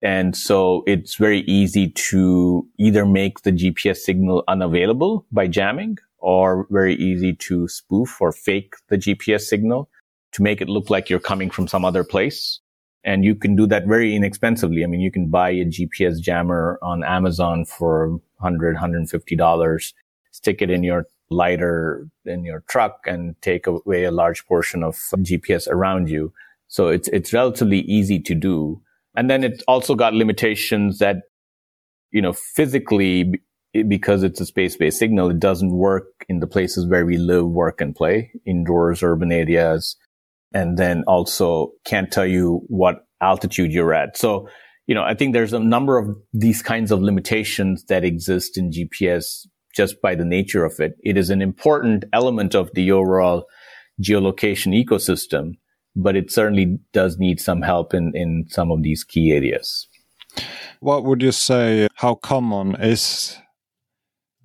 And 0.00 0.36
so 0.36 0.82
it's 0.86 1.16
very 1.16 1.40
easy 1.40 1.90
to 2.10 2.66
either 2.78 3.04
make 3.04 3.42
the 3.42 3.52
GPS 3.52 3.98
signal 3.98 4.42
unavailable 4.48 5.26
by 5.30 5.46
jamming 5.46 5.98
or 6.18 6.66
very 6.70 6.94
easy 6.94 7.34
to 7.34 7.68
spoof 7.68 8.20
or 8.20 8.32
fake 8.32 8.74
the 8.88 8.96
GPS 8.96 9.42
signal 9.42 9.90
to 10.32 10.42
make 10.42 10.60
it 10.60 10.68
look 10.68 10.88
like 10.88 11.10
you're 11.10 11.20
coming 11.20 11.50
from 11.50 11.68
some 11.68 11.84
other 11.84 12.04
place. 12.04 12.60
And 13.04 13.24
you 13.24 13.34
can 13.34 13.56
do 13.56 13.66
that 13.66 13.86
very 13.86 14.14
inexpensively. 14.14 14.84
I 14.84 14.86
mean, 14.86 15.00
you 15.00 15.10
can 15.10 15.28
buy 15.28 15.50
a 15.50 15.64
GPS 15.64 16.20
jammer 16.20 16.78
on 16.82 17.02
Amazon 17.02 17.64
for 17.64 18.08
100, 18.38 18.74
150 18.74 19.36
dollars, 19.36 19.94
stick 20.30 20.62
it 20.62 20.70
in 20.70 20.82
your 20.82 21.06
lighter 21.32 22.06
in 22.24 22.44
your 22.44 22.62
truck 22.68 23.00
and 23.06 23.40
take 23.42 23.66
away 23.66 24.04
a 24.04 24.10
large 24.10 24.46
portion 24.46 24.82
of 24.82 24.96
GPS 25.16 25.66
around 25.68 26.08
you. 26.08 26.32
So 26.68 26.88
it's, 26.88 27.08
it's 27.08 27.32
relatively 27.32 27.80
easy 27.80 28.20
to 28.20 28.34
do. 28.34 28.80
And 29.16 29.28
then 29.28 29.44
it 29.44 29.62
also 29.66 29.94
got 29.94 30.14
limitations 30.14 30.98
that, 30.98 31.22
you 32.10 32.22
know, 32.22 32.32
physically, 32.32 33.34
because 33.88 34.22
it's 34.22 34.40
a 34.40 34.46
space-based 34.46 34.98
signal, 34.98 35.30
it 35.30 35.40
doesn't 35.40 35.72
work 35.72 36.24
in 36.28 36.40
the 36.40 36.46
places 36.46 36.86
where 36.86 37.04
we 37.04 37.18
live, 37.18 37.46
work, 37.46 37.80
and 37.80 37.94
play, 37.94 38.32
indoors, 38.46 39.02
urban 39.02 39.32
areas, 39.32 39.96
and 40.54 40.78
then 40.78 41.04
also 41.06 41.72
can't 41.84 42.10
tell 42.10 42.26
you 42.26 42.62
what 42.68 43.06
altitude 43.20 43.72
you're 43.72 43.94
at. 43.94 44.16
So, 44.16 44.48
you 44.86 44.94
know, 44.94 45.02
I 45.02 45.14
think 45.14 45.32
there's 45.32 45.52
a 45.52 45.58
number 45.58 45.98
of 45.98 46.16
these 46.32 46.62
kinds 46.62 46.90
of 46.90 47.00
limitations 47.00 47.84
that 47.84 48.04
exist 48.04 48.58
in 48.58 48.70
GPS 48.70 49.46
just 49.74 50.00
by 50.02 50.14
the 50.14 50.24
nature 50.24 50.64
of 50.64 50.78
it. 50.80 50.96
It 51.02 51.16
is 51.16 51.30
an 51.30 51.40
important 51.40 52.04
element 52.12 52.54
of 52.54 52.70
the 52.74 52.92
overall 52.92 53.46
geolocation 54.02 54.72
ecosystem, 54.84 55.52
but 55.96 56.16
it 56.16 56.30
certainly 56.30 56.78
does 56.92 57.18
need 57.18 57.40
some 57.40 57.62
help 57.62 57.94
in, 57.94 58.12
in 58.14 58.46
some 58.48 58.70
of 58.70 58.82
these 58.82 59.04
key 59.04 59.32
areas. 59.32 59.88
What 60.80 61.04
would 61.04 61.22
you 61.22 61.32
say, 61.32 61.88
how 61.96 62.16
common 62.16 62.74
is 62.76 63.38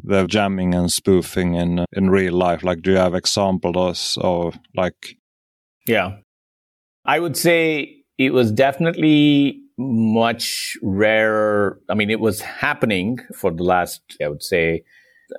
the 0.03 0.27
jamming 0.27 0.75
and 0.75 0.91
spoofing 0.91 1.55
in 1.55 1.85
in 1.91 2.09
real 2.09 2.33
life? 2.33 2.63
Like, 2.63 2.81
do 2.81 2.91
you 2.91 2.97
have 2.97 3.15
examples 3.15 4.17
of 4.21 4.57
like? 4.75 5.17
Yeah, 5.87 6.17
I 7.05 7.19
would 7.19 7.37
say 7.37 8.03
it 8.17 8.33
was 8.33 8.51
definitely 8.51 9.61
much 9.77 10.75
rarer. 10.81 11.79
I 11.89 11.93
mean, 11.93 12.09
it 12.09 12.19
was 12.19 12.41
happening 12.41 13.19
for 13.35 13.51
the 13.51 13.63
last, 13.63 14.01
I 14.23 14.27
would 14.27 14.43
say, 14.43 14.83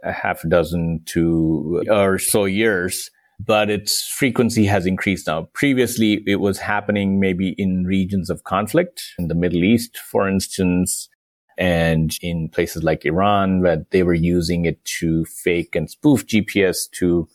a 0.03 0.13
half 0.13 0.45
a 0.45 0.49
dozen 0.49 1.03
to 1.07 1.85
or 1.91 2.19
so 2.19 2.45
years, 2.45 3.11
but 3.39 3.71
its 3.71 4.07
frequency 4.07 4.65
has 4.67 4.87
increased 4.87 5.27
now. 5.27 5.49
Previously, 5.55 6.23
it 6.27 6.37
was 6.37 6.59
happening 6.59 7.21
maybe 7.21 7.55
in 7.59 7.85
regions 7.85 8.31
of 8.31 8.45
conflict 8.45 9.03
in 9.19 9.29
the 9.29 9.35
Middle 9.35 9.65
East, 9.65 9.99
for 9.99 10.29
instance, 10.29 11.09
and 11.57 12.17
in 12.23 12.49
places 12.49 12.83
like 12.83 13.05
Iran, 13.05 13.61
where 13.63 13.85
they 13.91 14.03
were 14.03 14.15
using 14.15 14.65
it 14.65 14.83
to 15.01 15.25
fake 15.25 15.75
and 15.75 15.91
spoof 15.91 16.27
GPS 16.27 16.89
to 16.93 17.29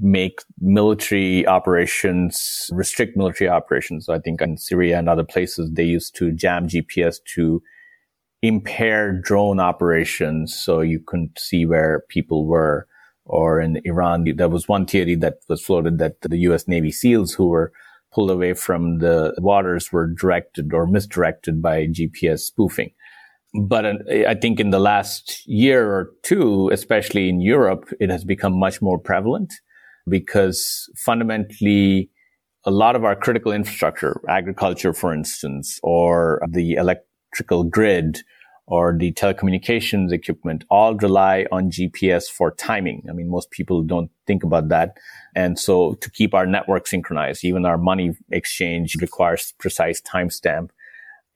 make 0.00 0.40
military 0.60 1.46
operations, 1.46 2.70
restrict 2.72 3.16
military 3.16 3.48
operations. 3.48 4.06
So 4.06 4.14
I 4.14 4.18
think 4.18 4.40
in 4.40 4.56
Syria 4.56 4.98
and 4.98 5.08
other 5.08 5.24
places, 5.24 5.70
they 5.72 5.84
used 5.84 6.14
to 6.16 6.32
jam 6.32 6.68
GPS 6.68 7.16
to 7.34 7.62
impair 8.42 9.12
drone 9.12 9.58
operations 9.58 10.54
so 10.54 10.80
you 10.80 11.00
couldn't 11.04 11.38
see 11.38 11.66
where 11.66 12.04
people 12.08 12.46
were. 12.46 12.86
Or 13.30 13.60
in 13.60 13.80
Iran, 13.84 14.24
there 14.36 14.48
was 14.48 14.68
one 14.68 14.86
theory 14.86 15.14
that 15.16 15.40
was 15.48 15.62
floated 15.62 15.98
that 15.98 16.20
the 16.22 16.38
U.S. 16.38 16.66
Navy 16.66 16.90
SEALs 16.90 17.34
who 17.34 17.48
were 17.48 17.72
pulled 18.10 18.30
away 18.30 18.54
from 18.54 19.00
the 19.00 19.34
waters 19.38 19.92
were 19.92 20.06
directed 20.06 20.72
or 20.72 20.86
misdirected 20.86 21.60
by 21.60 21.88
GPS 21.88 22.40
spoofing. 22.40 22.90
But 23.66 23.84
I 24.10 24.34
think 24.34 24.60
in 24.60 24.70
the 24.70 24.78
last 24.78 25.46
year 25.46 25.90
or 25.90 26.10
two, 26.22 26.70
especially 26.72 27.28
in 27.28 27.42
Europe, 27.42 27.92
it 28.00 28.08
has 28.08 28.24
become 28.24 28.58
much 28.58 28.80
more 28.80 28.98
prevalent 28.98 29.52
because 30.08 30.90
fundamentally, 30.96 32.10
a 32.64 32.70
lot 32.70 32.96
of 32.96 33.04
our 33.04 33.14
critical 33.14 33.52
infrastructure, 33.52 34.20
agriculture, 34.28 34.92
for 34.92 35.14
instance, 35.14 35.78
or 35.82 36.40
the 36.50 36.74
electrical 36.74 37.64
grid 37.64 38.18
or 38.66 38.94
the 38.98 39.12
telecommunications 39.12 40.12
equipment 40.12 40.64
all 40.68 40.94
rely 40.96 41.46
on 41.50 41.70
GPS 41.70 42.28
for 42.28 42.50
timing. 42.50 43.02
I 43.08 43.12
mean, 43.12 43.30
most 43.30 43.50
people 43.50 43.82
don't 43.82 44.10
think 44.26 44.44
about 44.44 44.68
that. 44.68 44.98
And 45.34 45.58
so 45.58 45.94
to 45.94 46.10
keep 46.10 46.34
our 46.34 46.46
network 46.46 46.86
synchronized, 46.86 47.44
even 47.44 47.64
our 47.64 47.78
money 47.78 48.14
exchange 48.30 48.96
requires 49.00 49.54
precise 49.58 50.02
timestamp. 50.02 50.68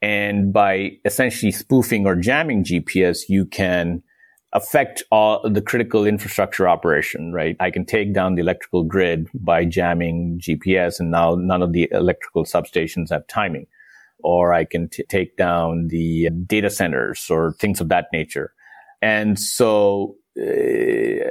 And 0.01 0.53
by 0.53 0.97
essentially 1.05 1.51
spoofing 1.51 2.05
or 2.05 2.15
jamming 2.15 2.65
GPS, 2.65 3.29
you 3.29 3.45
can 3.45 4.03
affect 4.53 5.03
all 5.11 5.41
the 5.47 5.61
critical 5.61 6.05
infrastructure 6.05 6.67
operation, 6.67 7.33
right? 7.33 7.57
I 7.59 7.71
can 7.71 7.85
take 7.85 8.13
down 8.13 8.35
the 8.35 8.41
electrical 8.41 8.83
grid 8.83 9.27
by 9.33 9.65
jamming 9.65 10.39
GPS 10.39 10.99
and 10.99 11.11
now 11.11 11.35
none 11.35 11.61
of 11.61 11.73
the 11.73 11.89
electrical 11.91 12.45
substations 12.45 13.09
have 13.09 13.25
timing 13.27 13.67
or 14.23 14.53
I 14.53 14.63
can 14.63 14.89
t- 14.89 15.03
take 15.09 15.37
down 15.37 15.89
the 15.89 16.29
data 16.47 16.69
centers 16.69 17.29
or 17.29 17.53
things 17.53 17.81
of 17.81 17.89
that 17.89 18.07
nature. 18.13 18.53
And 19.01 19.37
so, 19.37 20.15
uh, 20.39 21.29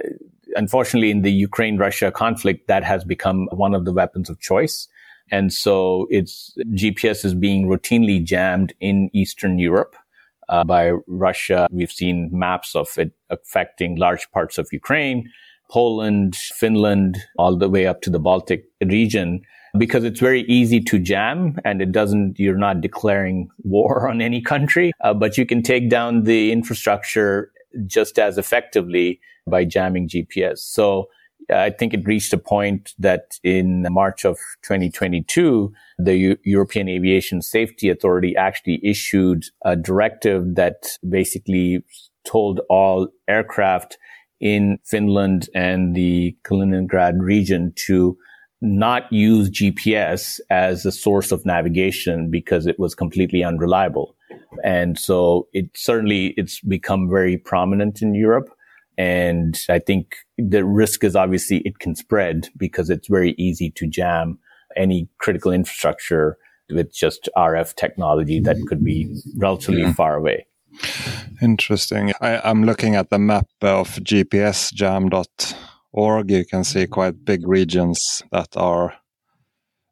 unfortunately, 0.55 1.11
in 1.11 1.23
the 1.23 1.33
Ukraine 1.33 1.79
Russia 1.79 2.12
conflict, 2.12 2.69
that 2.69 2.85
has 2.85 3.05
become 3.05 3.49
one 3.52 3.75
of 3.75 3.85
the 3.85 3.93
weapons 3.93 4.29
of 4.29 4.38
choice. 4.41 4.88
And 5.31 5.52
so 5.52 6.07
it's 6.11 6.55
GPS 6.73 7.25
is 7.25 7.35
being 7.35 7.67
routinely 7.67 8.23
jammed 8.23 8.75
in 8.81 9.09
Eastern 9.14 9.59
Europe. 9.59 9.97
Uh, 10.52 10.62
by 10.62 10.90
Russia. 11.06 11.66
We've 11.71 11.90
seen 11.90 12.28
maps 12.30 12.76
of 12.76 12.99
it 12.99 13.12
affecting 13.30 13.97
large 13.97 14.30
parts 14.32 14.59
of 14.59 14.68
Ukraine, 14.71 15.30
Poland, 15.71 16.37
Finland, 16.37 17.16
all 17.38 17.56
the 17.56 17.71
way 17.71 17.87
up 17.87 18.02
to 18.02 18.11
the 18.11 18.18
Baltic 18.18 18.66
region 18.85 19.40
because 19.78 20.04
it's 20.04 20.21
very 20.21 20.42
easy 20.42 20.78
to 20.80 20.99
jam 20.99 21.59
and 21.64 21.80
it 21.80 21.90
doesn't, 21.90 22.38
you're 22.38 22.59
not 22.59 22.82
declaring 22.82 23.49
war 23.64 24.11
on 24.11 24.21
any 24.21 24.42
country, 24.42 24.92
uh, 25.00 25.14
but 25.14 25.38
you 25.38 25.47
can 25.47 25.62
take 25.62 25.88
down 25.88 26.25
the 26.25 26.52
infrastructure 26.52 27.50
just 27.87 28.18
as 28.18 28.37
effectively 28.37 29.21
by 29.47 29.64
jamming 29.64 30.06
GPS. 30.06 30.59
So 30.59 31.09
I 31.50 31.70
think 31.70 31.94
it 31.94 32.06
reached 32.06 32.32
a 32.32 32.38
point 32.38 32.94
that 32.99 33.38
in 33.42 33.87
March 33.90 34.25
of 34.25 34.37
2022, 34.62 35.72
the 35.99 36.16
U- 36.16 36.38
European 36.44 36.88
Aviation 36.88 37.42
Safety 37.42 37.88
Authority 37.88 38.37
actually 38.37 38.80
issued 38.82 39.44
a 39.64 39.76
directive 39.76 40.54
that 40.54 40.99
basically 41.08 41.82
told 42.25 42.61
all 42.68 43.08
aircraft 43.28 43.99
in 44.40 44.78
Finland 44.84 45.49
and 45.54 45.94
the 45.94 46.37
Kaliningrad 46.44 47.20
region 47.20 47.72
to 47.87 48.16
not 48.61 49.12
use 49.12 49.50
GPS 49.50 50.40
as 50.50 50.87
a 50.87 50.92
source 50.92 51.32
of 51.32 51.44
navigation 51.44 52.30
because 52.30 52.66
it 52.66 52.78
was 52.78 52.94
completely 52.94 53.42
unreliable. 53.42 54.16
And 54.62 54.99
so 54.99 55.49
it 55.52 55.66
certainly, 55.75 56.34
it's 56.37 56.61
become 56.61 57.08
very 57.08 57.37
prominent 57.37 58.02
in 58.02 58.14
Europe. 58.14 58.49
And 58.99 59.58
I 59.68 59.78
think 59.78 60.16
the 60.37 60.64
risk 60.64 61.04
is 61.04 61.16
obviously 61.16 61.58
it 61.58 61.78
can 61.78 61.94
spread 61.94 62.49
because 62.56 62.90
it's 62.90 63.08
very 63.08 63.34
easy 63.38 63.70
to 63.70 63.87
jam 63.87 64.38
any 64.76 65.08
critical 65.18 65.52
infrastructure 65.52 66.37
with 66.70 66.94
just 66.94 67.28
RF 67.37 67.75
technology 67.75 68.40
that 68.40 68.56
could 68.68 68.84
be 68.84 69.14
relatively 69.37 69.82
yeah. 69.82 69.92
far 69.92 70.16
away. 70.16 70.46
Interesting. 71.40 72.12
I, 72.20 72.49
am 72.49 72.64
looking 72.64 72.94
at 72.94 73.11
the 73.11 73.18
map 73.18 73.46
of 73.61 73.88
GPS 73.96 74.72
jam 74.72 75.08
you 76.30 76.44
can 76.44 76.64
see 76.64 76.87
quite 76.87 77.25
big 77.25 77.46
regions 77.46 78.22
that 78.32 78.56
are 78.56 78.94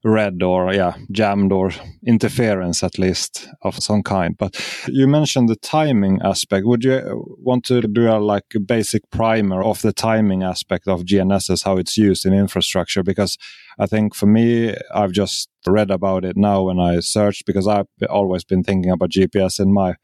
red 0.02 0.42
or 0.42 0.72
yeah 0.72 0.94
jammed 1.12 1.52
or 1.52 1.70
interference 2.06 2.82
at 2.82 2.98
least 2.98 3.48
of 3.62 3.82
some 3.82 4.02
kind. 4.02 4.36
But 4.38 4.58
you 4.88 5.06
mentioned 5.06 5.48
the 5.48 5.56
timing 5.56 6.20
aspect. 6.22 6.66
Would 6.66 6.84
you 6.84 7.24
want 7.38 7.64
to 7.66 7.82
do 7.82 8.08
a 8.08 8.18
like 8.18 8.44
a 8.54 8.60
basic 8.60 9.02
primer 9.10 9.62
of 9.62 9.82
the 9.82 9.92
timing 9.92 10.42
aspect 10.42 10.88
of 10.88 11.02
gnss 11.02 11.64
how 11.64 11.76
it's 11.76 11.96
used 11.96 12.24
in 12.26 12.32
infrastructure? 12.32 13.02
Because 13.02 13.36
i 13.78 13.86
think 13.86 14.14
for 14.14 14.26
me 14.26 14.74
i've 14.94 15.12
just 15.12 15.48
read 15.66 15.90
about 15.90 16.24
it 16.24 16.36
now 16.36 16.62
when 16.62 16.80
i 16.80 17.00
searched 17.00 17.46
because 17.46 17.68
i've 17.68 17.86
always 18.08 18.44
been 18.44 18.64
thinking 18.64 18.90
about 18.90 19.10
gps 19.10 19.60
in 19.60 19.72
my 19.72 19.94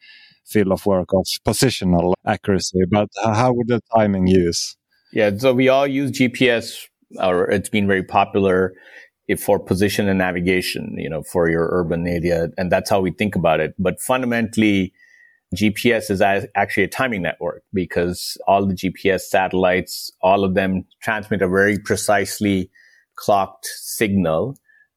field 0.46 0.72
of 0.72 0.86
work 0.86 1.12
of 1.12 1.26
positional 1.46 2.14
accuracy. 2.24 2.80
But 2.90 3.08
how 3.22 3.52
would 3.52 3.68
the 3.68 3.80
timing 3.94 4.26
use? 4.26 4.76
Yeah, 5.12 5.30
so 5.36 5.52
we 5.52 5.68
all 5.68 5.86
use 5.86 6.10
GPS, 6.12 6.86
or 7.22 7.50
it's 7.50 7.68
been 7.68 7.86
very 7.86 8.02
popular 8.02 8.74
for 9.34 9.58
position 9.58 10.08
and 10.08 10.18
navigation, 10.18 10.94
you 10.96 11.10
know, 11.10 11.22
for 11.22 11.50
your 11.50 11.68
urban 11.72 12.06
area. 12.06 12.48
And 12.56 12.70
that's 12.70 12.88
how 12.88 13.00
we 13.00 13.10
think 13.10 13.34
about 13.34 13.58
it. 13.58 13.74
But 13.78 14.00
fundamentally, 14.00 14.92
GPS 15.54 16.10
is 16.10 16.20
actually 16.22 16.84
a 16.84 16.88
timing 16.88 17.22
network 17.22 17.62
because 17.72 18.36
all 18.46 18.66
the 18.66 18.74
GPS 18.74 19.22
satellites, 19.22 20.10
all 20.20 20.44
of 20.44 20.54
them 20.54 20.84
transmit 21.02 21.42
a 21.42 21.48
very 21.48 21.78
precisely 21.78 22.70
clocked 23.16 23.66
signal 23.66 24.56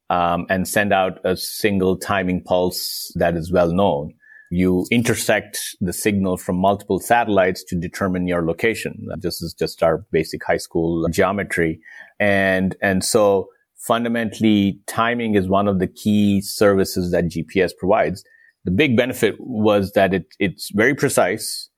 um, 0.10 0.46
and 0.50 0.68
send 0.68 0.92
out 0.92 1.20
a 1.24 1.36
single 1.38 1.98
timing 1.98 2.44
pulse 2.44 3.12
that 3.16 3.36
is 3.36 3.52
well 3.52 3.72
known. 3.72 4.14
You 4.52 4.88
intersect 4.90 5.60
the 5.80 5.94
signal 5.94 6.38
from 6.38 6.58
multiple 6.58 7.00
satellites 7.00 7.64
to 7.66 7.76
determine 7.76 8.28
your 8.28 8.46
location. 8.46 9.08
This 9.20 9.44
is 9.44 9.54
just 9.54 9.84
our 9.84 10.04
basic 10.12 10.44
high 10.44 10.58
school 10.58 11.08
geometry. 11.10 11.80
And, 12.20 12.76
and 12.82 13.04
so 13.04 13.50
fundamentally 13.80 14.80
timing 14.88 15.36
is 15.36 15.48
one 15.48 15.68
of 15.68 15.80
the 15.80 15.88
key 15.88 16.42
services 16.42 17.12
that 17.12 17.26
GPS 17.26 17.72
provides. 17.78 18.24
The 18.66 18.72
big 18.72 18.96
benefit 18.96 19.36
was 19.40 19.94
that 19.94 20.14
it, 20.14 20.26
it's 20.38 20.70
very 20.72 20.94
precise 20.94 21.70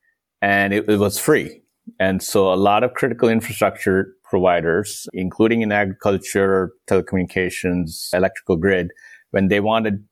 and 0.41 0.73
it, 0.73 0.89
it 0.89 0.97
was 0.97 1.19
free. 1.19 1.61
And 1.99 2.21
so 2.21 2.51
a 2.51 2.55
lot 2.55 2.83
of 2.83 2.93
critical 2.93 3.29
infrastructure 3.29 4.13
providers, 4.23 5.07
including 5.13 5.61
in 5.61 5.71
agriculture, 5.71 6.71
telecommunications, 6.89 8.13
electrical 8.13 8.55
grid, 8.55 8.89
when 9.31 9.47
they 9.47 9.59
wanted 9.59 10.03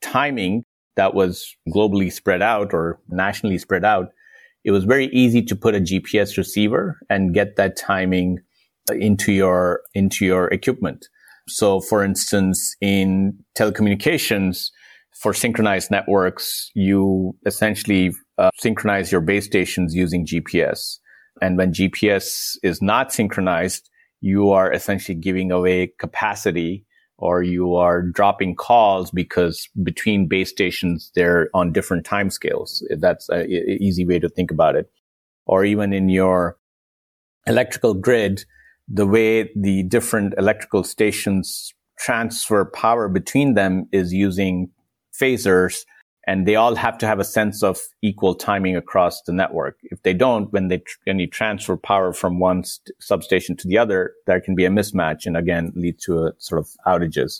timing 0.00 0.64
that 0.96 1.14
was 1.14 1.56
globally 1.68 2.12
spread 2.12 2.42
out 2.42 2.72
or 2.72 3.00
nationally 3.08 3.58
spread 3.58 3.84
out, 3.84 4.08
it 4.64 4.70
was 4.70 4.84
very 4.84 5.06
easy 5.06 5.42
to 5.42 5.56
put 5.56 5.74
a 5.74 5.80
GPS 5.80 6.36
receiver 6.36 6.98
and 7.10 7.34
get 7.34 7.56
that 7.56 7.76
timing 7.76 8.38
into 8.92 9.32
your, 9.32 9.82
into 9.94 10.24
your 10.24 10.48
equipment. 10.48 11.08
So 11.48 11.80
for 11.80 12.04
instance, 12.04 12.74
in 12.80 13.38
telecommunications, 13.56 14.70
for 15.14 15.32
synchronized 15.32 15.90
networks, 15.90 16.70
you 16.74 17.36
essentially 17.46 18.12
uh, 18.36 18.50
synchronize 18.58 19.12
your 19.12 19.20
base 19.20 19.46
stations 19.46 19.94
using 19.94 20.26
GPS. 20.26 20.98
And 21.40 21.56
when 21.56 21.72
GPS 21.72 22.56
is 22.62 22.82
not 22.82 23.12
synchronized, 23.12 23.88
you 24.20 24.50
are 24.50 24.72
essentially 24.72 25.16
giving 25.16 25.50
away 25.50 25.92
capacity 25.98 26.84
or 27.16 27.42
you 27.42 27.74
are 27.76 28.02
dropping 28.02 28.56
calls 28.56 29.10
because 29.10 29.68
between 29.82 30.26
base 30.26 30.50
stations, 30.50 31.12
they're 31.14 31.48
on 31.54 31.72
different 31.72 32.04
timescales. 32.04 32.82
That's 32.98 33.28
an 33.28 33.48
easy 33.48 34.04
way 34.04 34.18
to 34.18 34.28
think 34.28 34.50
about 34.50 34.74
it. 34.74 34.90
Or 35.46 35.64
even 35.64 35.92
in 35.92 36.08
your 36.08 36.56
electrical 37.46 37.94
grid, 37.94 38.44
the 38.88 39.06
way 39.06 39.50
the 39.56 39.82
different 39.84 40.34
electrical 40.36 40.84
stations 40.84 41.72
transfer 41.98 42.64
power 42.64 43.08
between 43.08 43.54
them 43.54 43.86
is 43.92 44.12
using 44.12 44.70
phasors 45.18 45.84
and 46.26 46.46
they 46.46 46.56
all 46.56 46.74
have 46.74 46.96
to 46.98 47.06
have 47.06 47.18
a 47.18 47.24
sense 47.24 47.62
of 47.62 47.78
equal 48.02 48.34
timing 48.34 48.76
across 48.76 49.20
the 49.22 49.32
network. 49.32 49.78
If 49.84 50.02
they 50.02 50.14
don't, 50.14 50.52
when 50.52 50.68
they 50.68 50.82
when 51.04 51.18
you 51.18 51.26
transfer 51.26 51.76
power 51.76 52.12
from 52.12 52.40
one 52.40 52.64
st- 52.64 52.90
substation 53.00 53.56
to 53.56 53.68
the 53.68 53.78
other, 53.78 54.12
there 54.26 54.40
can 54.40 54.54
be 54.54 54.64
a 54.64 54.70
mismatch, 54.70 55.26
and 55.26 55.36
again 55.36 55.72
lead 55.74 55.98
to 56.00 56.24
a 56.24 56.32
sort 56.38 56.60
of 56.60 56.68
outages. 56.86 57.36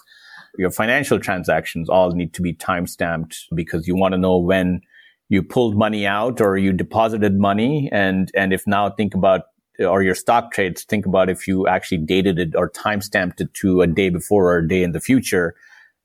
Your 0.59 0.71
financial 0.71 1.19
transactions 1.19 1.89
all 1.89 2.13
need 2.13 2.35
to 2.35 2.43
be 2.43 2.53
time 2.53 2.87
stamped 2.87 3.47
because 3.55 3.89
you 3.89 3.97
want 3.97 4.13
to 4.13 4.19
know 4.19 4.39
when 4.39 4.81
you 5.29 5.43
pulled 5.43 5.77
money 5.77 6.07
out 6.07 6.41
or 6.41 6.57
you 6.57 6.73
deposited 6.73 7.39
money, 7.39 7.89
and 7.91 8.31
and 8.35 8.53
if 8.53 8.67
now 8.67 8.91
think 8.91 9.15
about 9.15 9.43
or 9.81 10.03
your 10.03 10.15
stock 10.15 10.53
trades, 10.53 10.85
think 10.85 11.07
about 11.07 11.29
if 11.29 11.49
you 11.49 11.67
actually 11.67 11.99
dated 11.99 12.39
it 12.39 12.55
or 12.55 12.69
time 12.69 13.01
stamped 13.01 13.41
it 13.41 13.53
to 13.55 13.81
a 13.81 13.87
day 13.87 14.09
before 14.09 14.53
or 14.53 14.59
a 14.59 14.69
day 14.69 14.83
in 14.83 14.93
the 14.93 15.01
future 15.01 15.55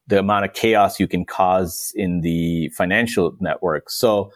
the 0.10 0.20
amount 0.20 0.44
of 0.44 0.54
chaos 0.54 1.00
you 1.00 1.08
can 1.08 1.24
cause 1.24 1.94
in 1.96 2.22
the 2.22 2.68
financial 2.70 3.38
network. 3.40 3.90
So 3.92 4.32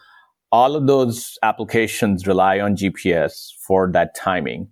all 0.52 0.76
of 0.76 0.86
those 0.86 1.36
applications 1.42 2.28
rely 2.28 2.60
on 2.60 2.76
GPS 2.76 3.52
for 3.58 3.90
that 3.90 4.14
timing. 4.14 4.68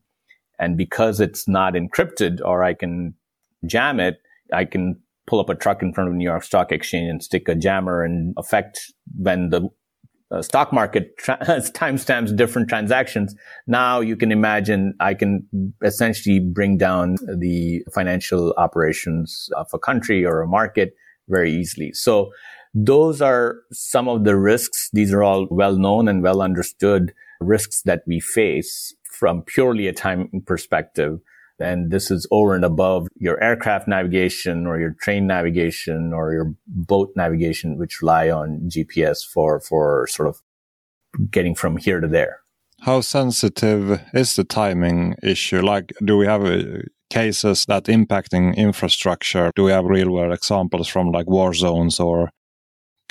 And 0.61 0.77
because 0.77 1.18
it's 1.18 1.48
not 1.48 1.75
encrypted 1.75 2.40
or 2.44 2.62
I 2.62 2.75
can 2.75 3.14
jam 3.66 3.98
it, 3.98 4.20
I 4.53 4.64
can 4.64 5.01
pull 5.27 5.40
up 5.40 5.48
a 5.48 5.57
truck 5.57 5.83
in 5.83 5.92
front 5.92 6.09
of 6.09 6.14
New 6.14 6.25
York 6.25 6.44
Stock 6.44 6.70
Exchange 6.70 7.11
and 7.11 7.22
stick 7.22 7.48
a 7.48 7.57
jammer 7.57 8.05
and 8.05 8.33
affect 8.38 8.92
when 9.16 9.51
the 9.51 9.68
uh, 10.33 10.42
stock 10.42 10.73
market 10.73 11.16
tra- 11.18 11.38
timestamps 11.47 12.35
different 12.35 12.68
transactions. 12.68 13.35
Now 13.66 14.01
you 14.01 14.16
can 14.16 14.33
imagine 14.33 14.95
I 15.01 15.14
can 15.14 15.47
essentially 15.83 16.40
bring 16.40 16.79
down 16.79 17.16
the 17.38 17.83
financial 17.95 18.55
operations 18.57 19.49
of 19.57 19.68
a 19.73 19.79
country 19.79 20.25
or 20.25 20.40
a 20.40 20.47
market 20.47 20.95
very 21.29 21.53
easily. 21.53 21.92
So 21.92 22.31
those 22.75 23.21
are 23.21 23.57
some 23.73 24.09
of 24.09 24.25
the 24.25 24.37
risks. 24.37 24.88
These 24.92 25.12
are 25.12 25.23
all 25.23 25.47
well 25.51 25.77
known 25.77 26.09
and 26.09 26.23
well 26.23 26.40
understood 26.40 27.12
risks 27.40 27.83
that 27.83 28.03
we 28.07 28.21
face 28.21 28.95
from 29.05 29.42
purely 29.42 29.87
a 29.87 29.92
time 29.92 30.31
perspective. 30.47 31.21
And 31.61 31.91
this 31.91 32.11
is 32.11 32.27
over 32.31 32.55
and 32.55 32.65
above 32.65 33.09
your 33.17 33.43
aircraft 33.43 33.87
navigation 33.87 34.67
or 34.67 34.81
your 34.81 34.97
train 35.01 35.27
navigation 35.27 36.12
or 36.12 36.33
your 36.33 36.55
boat 36.67 37.12
navigation, 37.15 37.79
which 37.79 38.03
rely 38.03 38.31
on 38.31 38.69
GPS 38.69 39.25
for, 39.25 39.61
for 39.61 40.07
sort 40.09 40.29
of 40.29 40.43
getting 41.31 41.55
from 41.55 41.77
here 41.77 42.01
to 42.01 42.09
there. 42.09 42.41
How 42.81 43.01
sensitive 43.01 44.01
is 44.12 44.35
the 44.35 44.45
timing 44.45 45.15
issue? 45.23 45.61
Like, 45.61 45.93
do 46.05 46.17
we 46.17 46.27
have 46.27 46.45
a, 46.45 46.83
cases 47.12 47.67
that 47.67 47.85
impacting 47.85 48.57
infrastructure? 48.57 49.53
Do 49.55 49.65
we 49.65 49.71
have 49.71 49.85
real 49.85 50.11
world 50.11 50.33
examples 50.33 50.88
from 50.88 51.12
like 51.12 51.29
war 51.29 51.53
zones 51.53 52.01
or 52.01 52.31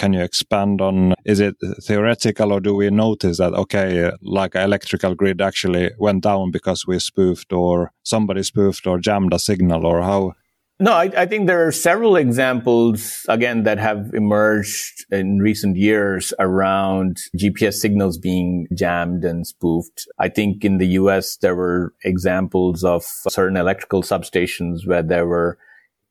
can 0.02 0.14
you 0.14 0.22
expand 0.22 0.82
on 0.82 1.14
is 1.26 1.40
it 1.40 1.56
theoretical 1.84 2.52
or 2.52 2.60
do 2.60 2.74
we 2.74 2.90
notice 2.90 3.38
that 3.38 3.54
okay 3.54 4.12
like 4.24 4.56
electrical 4.56 5.14
grid 5.14 5.40
actually 5.40 5.92
went 6.00 6.24
down 6.24 6.50
because 6.50 6.88
we 6.88 6.98
spoofed 6.98 7.54
or 7.54 7.92
somebody 8.02 8.42
spoofed 8.42 8.88
or 8.88 8.98
jammed 8.98 9.32
a 9.32 9.38
signal 9.38 9.86
or 9.86 10.02
how 10.02 10.34
no, 10.80 10.94
I, 10.94 11.12
I, 11.16 11.26
think 11.28 11.46
there 11.46 11.68
are 11.68 11.72
several 11.72 12.16
examples, 12.16 13.24
again, 13.30 13.66
that 13.66 13.78
have 13.78 14.10
emerged 14.16 15.06
in 15.12 15.38
recent 15.38 15.78
years 15.78 16.34
around 16.40 17.18
GPS 17.38 17.76
signals 17.76 18.18
being 18.18 18.66
jammed 18.74 19.24
and 19.24 19.46
spoofed. 19.46 20.08
I 20.18 20.28
think 20.28 20.66
in 20.66 20.80
the 20.80 20.88
US, 21.02 21.38
there 21.38 21.56
were 21.56 21.94
examples 22.04 22.84
of 22.84 23.04
certain 23.30 23.58
electrical 23.58 24.02
substations 24.02 24.88
where 24.88 25.04
there 25.04 25.28
were 25.28 25.60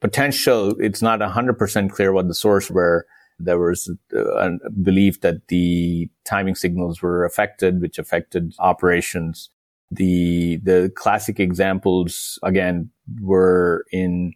potential, 0.01 0.77
it's 0.79 1.03
not 1.03 1.19
100% 1.19 1.91
clear 1.91 2.13
what 2.13 2.29
the 2.29 2.35
source 2.35 2.71
were. 2.71 3.07
There 3.45 3.59
was 3.59 3.91
a 4.13 4.51
belief 4.83 5.21
that 5.23 5.49
the 5.49 6.09
timing 6.25 6.55
signals 6.55 7.03
were 7.03 7.25
affected, 7.25 7.81
which 7.81 7.99
affected 7.99 8.55
operations. 8.59 9.51
The, 9.91 10.61
the 10.63 10.93
classic 10.95 11.41
examples, 11.41 12.39
again, 12.43 12.91
were 13.21 13.85
in 13.91 14.35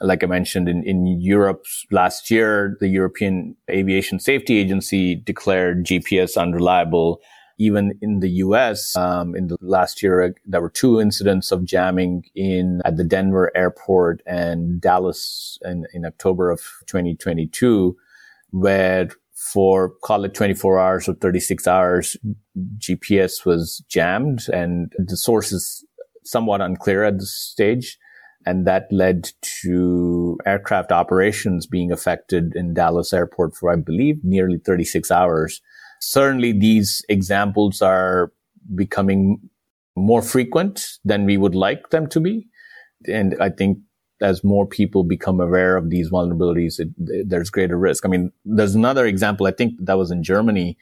like 0.00 0.22
I 0.22 0.26
mentioned 0.26 0.68
in, 0.68 0.82
in 0.84 1.06
Europe 1.20 1.64
last 1.90 2.30
year, 2.30 2.76
the 2.80 2.88
European 2.88 3.56
Aviation 3.70 4.18
Safety 4.20 4.58
Agency 4.58 5.14
declared 5.14 5.84
GPS 5.84 6.36
unreliable. 6.36 7.20
Even 7.56 7.96
in 8.02 8.18
the 8.18 8.30
US, 8.30 8.96
um, 8.96 9.36
in 9.36 9.46
the 9.46 9.56
last 9.60 10.02
year, 10.02 10.34
there 10.44 10.60
were 10.60 10.70
two 10.70 11.00
incidents 11.00 11.52
of 11.52 11.64
jamming 11.64 12.24
in 12.34 12.82
at 12.84 12.96
the 12.96 13.04
Denver 13.04 13.52
airport 13.56 14.22
and 14.26 14.80
Dallas 14.80 15.56
in, 15.64 15.86
in 15.94 16.04
October 16.04 16.50
of 16.50 16.60
2022, 16.86 17.96
where 18.54 19.08
for 19.34 19.90
call 20.04 20.24
it 20.24 20.32
24 20.32 20.78
hours 20.78 21.08
or 21.08 21.14
36 21.14 21.66
hours, 21.66 22.16
GPS 22.78 23.44
was 23.44 23.84
jammed 23.88 24.48
and 24.52 24.92
the 24.96 25.16
source 25.16 25.50
is 25.52 25.84
somewhat 26.24 26.60
unclear 26.60 27.04
at 27.04 27.18
this 27.18 27.34
stage. 27.34 27.98
And 28.46 28.66
that 28.66 28.86
led 28.92 29.30
to 29.62 30.38
aircraft 30.46 30.92
operations 30.92 31.66
being 31.66 31.90
affected 31.90 32.52
in 32.54 32.74
Dallas 32.74 33.12
airport 33.12 33.56
for, 33.56 33.72
I 33.72 33.76
believe, 33.76 34.16
nearly 34.22 34.58
36 34.58 35.10
hours. 35.10 35.60
Certainly 36.00 36.60
these 36.60 37.02
examples 37.08 37.80
are 37.82 38.32
becoming 38.74 39.40
more 39.96 40.22
frequent 40.22 40.86
than 41.04 41.24
we 41.24 41.38
would 41.38 41.54
like 41.54 41.90
them 41.90 42.06
to 42.08 42.20
be. 42.20 42.46
And 43.06 43.34
I 43.40 43.48
think 43.48 43.78
as 44.24 44.42
more 44.42 44.66
people 44.66 45.04
become 45.04 45.38
aware 45.38 45.76
of 45.76 45.90
these 45.90 46.10
vulnerabilities, 46.10 46.80
it, 46.80 46.88
there's 46.98 47.50
greater 47.50 47.78
risk. 47.78 48.04
I 48.04 48.08
mean, 48.08 48.32
there's 48.44 48.74
another 48.74 49.06
example. 49.06 49.46
I 49.46 49.52
think 49.52 49.74
that 49.80 49.98
was 49.98 50.10
in 50.10 50.22
Germany. 50.22 50.78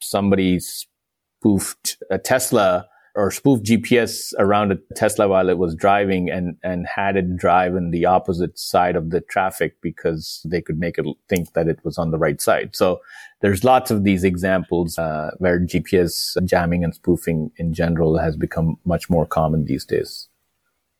Somebody 0.00 0.58
spoofed 0.60 1.98
a 2.10 2.18
Tesla 2.18 2.86
or 3.14 3.30
spoofed 3.30 3.64
GPS 3.64 4.32
around 4.38 4.72
a 4.72 4.78
Tesla 4.94 5.26
while 5.26 5.48
it 5.48 5.58
was 5.58 5.74
driving 5.74 6.30
and, 6.30 6.56
and 6.62 6.86
had 6.86 7.16
it 7.16 7.36
drive 7.36 7.74
in 7.74 7.90
the 7.90 8.04
opposite 8.04 8.58
side 8.58 8.94
of 8.94 9.10
the 9.10 9.22
traffic 9.22 9.80
because 9.80 10.40
they 10.44 10.60
could 10.60 10.78
make 10.78 10.98
it 10.98 11.06
think 11.28 11.52
that 11.54 11.66
it 11.66 11.82
was 11.82 11.96
on 11.96 12.10
the 12.10 12.18
right 12.18 12.40
side. 12.42 12.76
So 12.76 13.00
there's 13.40 13.64
lots 13.64 13.90
of 13.90 14.04
these 14.04 14.22
examples 14.22 14.98
uh, 14.98 15.30
where 15.38 15.58
GPS 15.58 16.36
jamming 16.44 16.84
and 16.84 16.94
spoofing 16.94 17.50
in 17.56 17.72
general 17.72 18.18
has 18.18 18.36
become 18.36 18.76
much 18.84 19.08
more 19.08 19.26
common 19.26 19.64
these 19.64 19.86
days. 19.86 20.28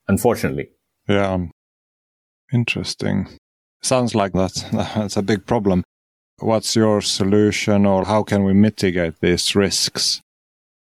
Unfortunately. 0.09 0.71
Yeah. 1.09 1.47
Interesting. 2.53 3.29
Sounds 3.83 4.15
like 4.15 4.33
that's, 4.33 4.63
that's 4.73 5.17
a 5.17 5.23
big 5.23 5.47
problem. 5.47 5.85
What's 6.39 6.77
your 6.77 7.01
solution 7.01 7.87
or 7.87 8.05
how 8.05 8.23
can 8.23 8.45
we 8.45 8.53
mitigate 8.53 9.21
these 9.21 9.55
risks? 9.57 10.21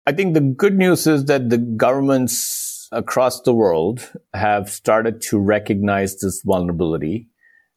I 0.06 0.12
think 0.12 0.34
the 0.34 0.40
good 0.40 0.76
news 0.76 1.06
is 1.06 1.26
that 1.26 1.50
the 1.50 1.58
governments 1.58 2.88
across 2.90 3.40
the 3.42 3.54
world 3.54 4.12
have 4.34 4.68
started 4.70 5.20
to 5.22 5.38
recognize 5.38 6.18
this 6.18 6.42
vulnerability 6.44 7.28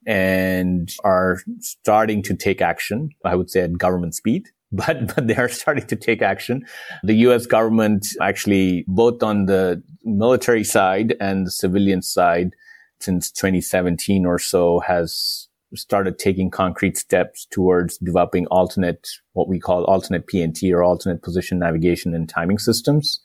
and 0.08 0.94
are 1.04 1.40
starting 1.60 2.22
to 2.24 2.36
take 2.36 2.62
action. 2.62 3.10
I 3.24 3.36
would 3.36 3.50
say 3.50 3.62
at 3.62 3.78
government 3.78 4.16
speed, 4.16 4.50
but, 4.72 5.14
but 5.16 5.28
they 5.28 5.36
are 5.36 5.50
starting 5.50 5.86
to 5.88 5.96
take 5.96 6.22
action. 6.22 6.66
The 7.04 7.16
US 7.28 7.46
government 7.46 8.08
actually, 8.22 8.86
both 8.88 9.22
on 9.22 9.46
the 9.46 9.82
military 10.04 10.64
side 10.64 11.16
and 11.20 11.48
the 11.48 11.52
civilian 11.52 12.02
side, 12.02 12.56
since 13.00 13.32
2017 13.32 14.26
or 14.26 14.40
so 14.40 14.80
has 14.80 15.48
started 15.74 16.18
taking 16.18 16.50
concrete 16.50 16.98
steps 16.98 17.48
towards 17.52 17.98
developing 17.98 18.48
alternate, 18.48 19.08
what 19.34 19.48
we 19.48 19.60
call 19.60 19.84
alternate 19.86 20.28
PNT 20.28 20.72
or 20.74 20.84
alternate 20.84 21.22
position 21.22 21.60
navigation 21.60 22.14
and 22.14 22.30
timing 22.30 22.60
systems 22.60 23.20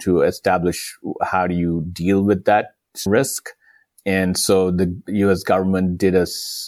to 0.00 0.22
establish 0.22 0.96
how 1.22 1.46
do 1.46 1.54
you 1.54 1.84
deal 1.92 2.22
with 2.22 2.44
that 2.44 2.74
risk. 3.06 3.50
And 4.06 4.36
so 4.36 4.70
the 4.70 4.94
US 5.06 5.42
government 5.42 5.98
did 5.98 6.14
a, 6.14 6.26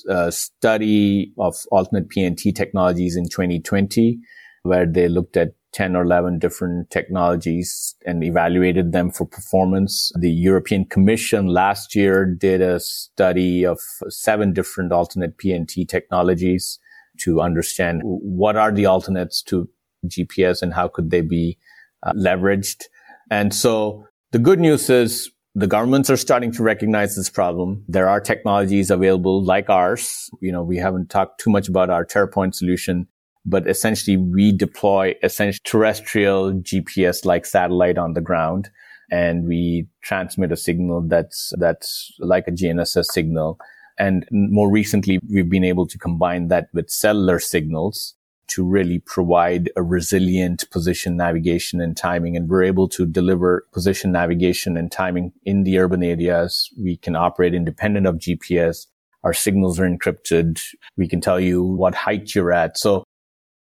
a 0.09 0.33
study 0.33 1.33
of 1.39 1.55
alternate 1.71 2.09
PNT 2.09 2.55
technologies 2.55 3.17
in 3.17 3.25
2020 3.29 4.19
where 4.63 4.87
they 4.87 5.09
looked 5.09 5.37
at 5.37 5.51
10 5.77 5.95
or 5.95 6.05
11 6.05 6.39
different 6.39 6.91
technologies 6.91 7.95
and 8.07 8.25
evaluated 8.25 8.93
them 8.93 9.11
for 9.11 9.27
performance. 9.27 10.11
The 10.19 10.31
European 10.31 10.87
Commission 10.87 11.49
last 11.49 11.95
year 11.95 12.25
did 12.25 12.63
a 12.63 12.81
study 12.81 13.67
of 13.67 13.79
seven 14.09 14.55
different 14.55 14.91
alternate 14.91 15.37
PNT 15.37 15.87
technologies 15.87 16.79
to 17.19 17.43
understand 17.43 18.01
what 18.05 18.57
are 18.57 18.73
the 18.73 18.87
alternates 18.87 19.43
to 19.43 19.69
GPS 20.07 20.63
and 20.63 20.73
how 20.73 20.89
could 20.89 21.11
they 21.11 21.21
be 21.21 21.59
uh, 22.07 22.15
leveraged. 22.15 22.85
And 23.31 23.55
so 23.55 24.07
the 24.33 24.39
good 24.39 24.59
news 24.59 24.89
is 24.89 25.31
the 25.55 25.67
governments 25.67 26.09
are 26.09 26.17
starting 26.17 26.53
to 26.53 26.63
recognize 26.63 27.17
this 27.17 27.29
problem. 27.29 27.85
There 27.87 28.09
are 28.09 28.21
technologies 28.21 28.91
available 28.91 29.45
like 29.45 29.69
ours. 29.69 30.31
You 30.41 30.53
know, 30.53 30.63
we 30.63 30.79
haven't 30.79 31.11
talked 31.11 31.39
too 31.39 31.51
much 31.51 31.69
about 31.69 31.91
our 31.91 32.07
TerraPoiNT 32.07 32.55
solution 32.55 33.09
but 33.47 33.69
essentially 33.69 34.17
we 34.17 34.53
deploy 34.53 35.15
essentially 35.23 35.61
terrestrial 35.65 36.53
GPS 36.53 37.25
like 37.25 37.47
satellite 37.47 37.97
on 37.97 38.15
the 38.15 38.21
ground 38.21 38.71
and 39.11 39.47
we 39.47 39.87
transmit 40.03 40.51
a 40.51 40.57
signal 40.57 41.03
that's, 41.03 41.53
that's 41.59 42.13
like 42.19 42.49
a 42.49 42.53
GNSS 42.53 43.07
signal. 43.07 43.59
And 43.99 44.27
more 44.31 44.71
recently, 44.71 45.21
we've 45.31 45.49
been 45.49 45.65
able 45.65 45.87
to 45.87 45.97
combine 45.97 46.49
that 46.49 46.69
with 46.75 46.91
cellular 46.91 47.39
signals 47.39 48.15
to 48.49 48.65
really 48.65 48.99
provide 48.99 49.71
a 49.77 49.83
resilient 49.83 50.69
position 50.71 51.17
navigation 51.17 51.81
and 51.81 51.97
timing. 51.97 52.37
And 52.37 52.49
we're 52.49 52.65
able 52.65 52.89
to 52.91 53.07
deliver 53.07 53.67
position 53.73 54.13
navigation 54.13 54.77
and 54.77 54.91
timing 54.91 55.33
in 55.45 55.65
the 55.65 55.79
urban 55.79 56.03
areas. 56.03 56.69
We 56.79 56.97
can 56.97 57.17
operate 57.17 57.55
independent 57.55 58.07
of 58.07 58.17
GPS. 58.17 58.87
Our 59.25 59.33
signals 59.33 59.81
are 59.81 59.89
encrypted. 59.89 60.61
We 60.97 61.09
can 61.09 61.21
tell 61.21 61.41
you 61.41 61.63
what 61.63 61.95
height 61.95 62.35
you're 62.35 62.53
at. 62.53 62.79
So 62.79 63.03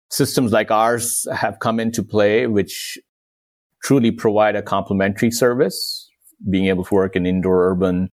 systems 0.10 0.52
like 0.52 0.72
ours 0.72 1.28
have 1.34 1.60
come 1.60 1.80
into 1.80 2.04
play, 2.04 2.48
which 2.48 2.98
truly 3.84 4.12
provide 4.12 4.56
a 4.56 4.62
complementary 4.62 5.32
service, 5.32 6.10
being 6.50 6.68
able 6.68 6.84
to 6.86 6.94
work 6.94 7.16
in 7.16 7.26
indoor 7.26 7.70
urban 7.70 8.10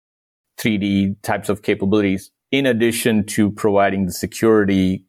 3D 0.59 1.21
types 1.23 1.49
of 1.49 1.63
capabilities, 1.63 2.31
in 2.51 2.67
addition 2.67 3.25
to 3.27 3.51
providing 3.51 4.07
the 4.07 4.13
security 4.13 5.05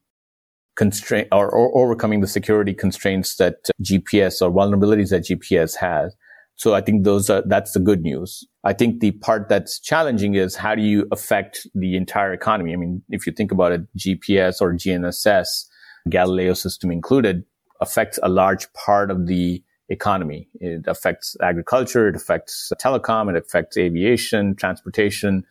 constraint 0.76 1.28
or, 1.32 1.50
or, 1.50 1.78
overcoming 1.78 2.22
the 2.22 2.28
security 2.28 2.74
constraints 2.74 3.36
that 3.36 3.56
GPS 3.84 4.41
or 4.41 4.50
vulnerabilities 4.50 5.10
that 5.10 5.24
GPS 5.24 5.76
has. 5.76 6.15
So 6.56 6.74
I 6.74 6.82
think 6.82 7.04
those 7.04 7.30
are, 7.30 7.44
that's 7.46 7.74
the 7.74 7.80
good 7.80 8.02
news. 8.02 8.48
I 8.63 8.74
think 8.74 9.00
the 9.00 9.12
part 9.12 9.50
that's 9.50 9.80
challenging 9.80 10.36
is 10.36 10.56
how 10.56 10.76
do 10.76 10.82
you 10.82 11.08
affect 11.12 11.67
the 11.74 11.98
entire 11.98 12.34
economy? 12.34 12.74
I 12.74 12.78
mean, 12.78 13.02
if 13.10 13.26
you 13.26 13.34
think 13.34 13.52
about 13.52 13.72
it, 13.72 13.82
GPS 13.98 14.62
or 14.62 14.74
GNSS, 14.74 15.65
Galileo 16.09 16.53
system 16.53 16.91
included, 16.91 17.43
affects 17.79 18.19
a 18.23 18.29
large 18.29 18.71
part 18.73 19.11
of 19.11 19.27
the 19.27 19.63
economy. 19.89 20.47
It 20.55 20.85
affects 20.87 21.35
agriculture, 21.41 22.07
it 22.07 22.15
affects 22.15 22.71
telecom, 22.81 23.29
it 23.29 23.35
affects 23.35 23.77
aviation, 23.77 24.55
transportation. 24.55 25.43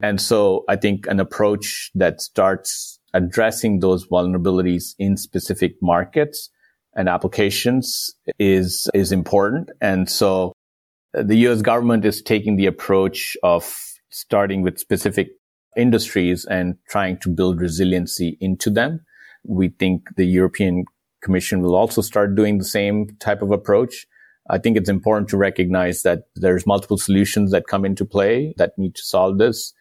And 0.00 0.20
so 0.20 0.64
I 0.68 0.76
think 0.76 1.06
an 1.06 1.20
approach 1.20 1.90
that 1.94 2.20
starts 2.20 2.98
addressing 3.12 3.80
those 3.80 4.06
vulnerabilities 4.06 4.94
in 4.98 5.16
specific 5.16 5.74
markets 5.82 6.48
and 6.96 7.08
applications 7.08 8.14
is, 8.38 8.88
is 8.94 9.12
important. 9.12 9.70
And 9.80 10.08
so 10.08 10.52
uh, 11.16 11.22
the 11.22 11.36
US 11.48 11.60
government 11.60 12.04
is 12.04 12.22
taking 12.22 12.56
the 12.56 12.66
approach 12.66 13.36
of 13.42 13.76
starting 14.10 14.62
with 14.62 14.78
specific 14.78 15.28
industries 15.76 16.44
and 16.46 16.76
trying 16.88 17.18
to 17.18 17.28
build 17.28 17.60
resiliency 17.60 18.36
into 18.40 18.70
them. 18.70 19.04
We 19.44 19.68
think 19.68 20.08
the 20.16 20.26
European 20.26 20.84
Commission 21.22 21.60
will 21.60 21.74
also 21.74 22.00
start 22.02 22.34
doing 22.34 22.58
the 22.58 22.64
same 22.64 23.16
type 23.20 23.42
of 23.42 23.50
approach. 23.50 24.06
I 24.48 24.58
think 24.58 24.76
it's 24.76 24.88
important 24.88 25.28
to 25.30 25.36
recognize 25.36 26.02
that 26.02 26.24
there's 26.34 26.66
multiple 26.66 26.98
solutions 26.98 27.50
that 27.52 27.66
come 27.66 27.84
into 27.84 28.04
play 28.04 28.54
that 28.56 28.76
need 28.78 28.94
to 28.96 29.02
solve 29.02 29.38
this. 29.38 29.72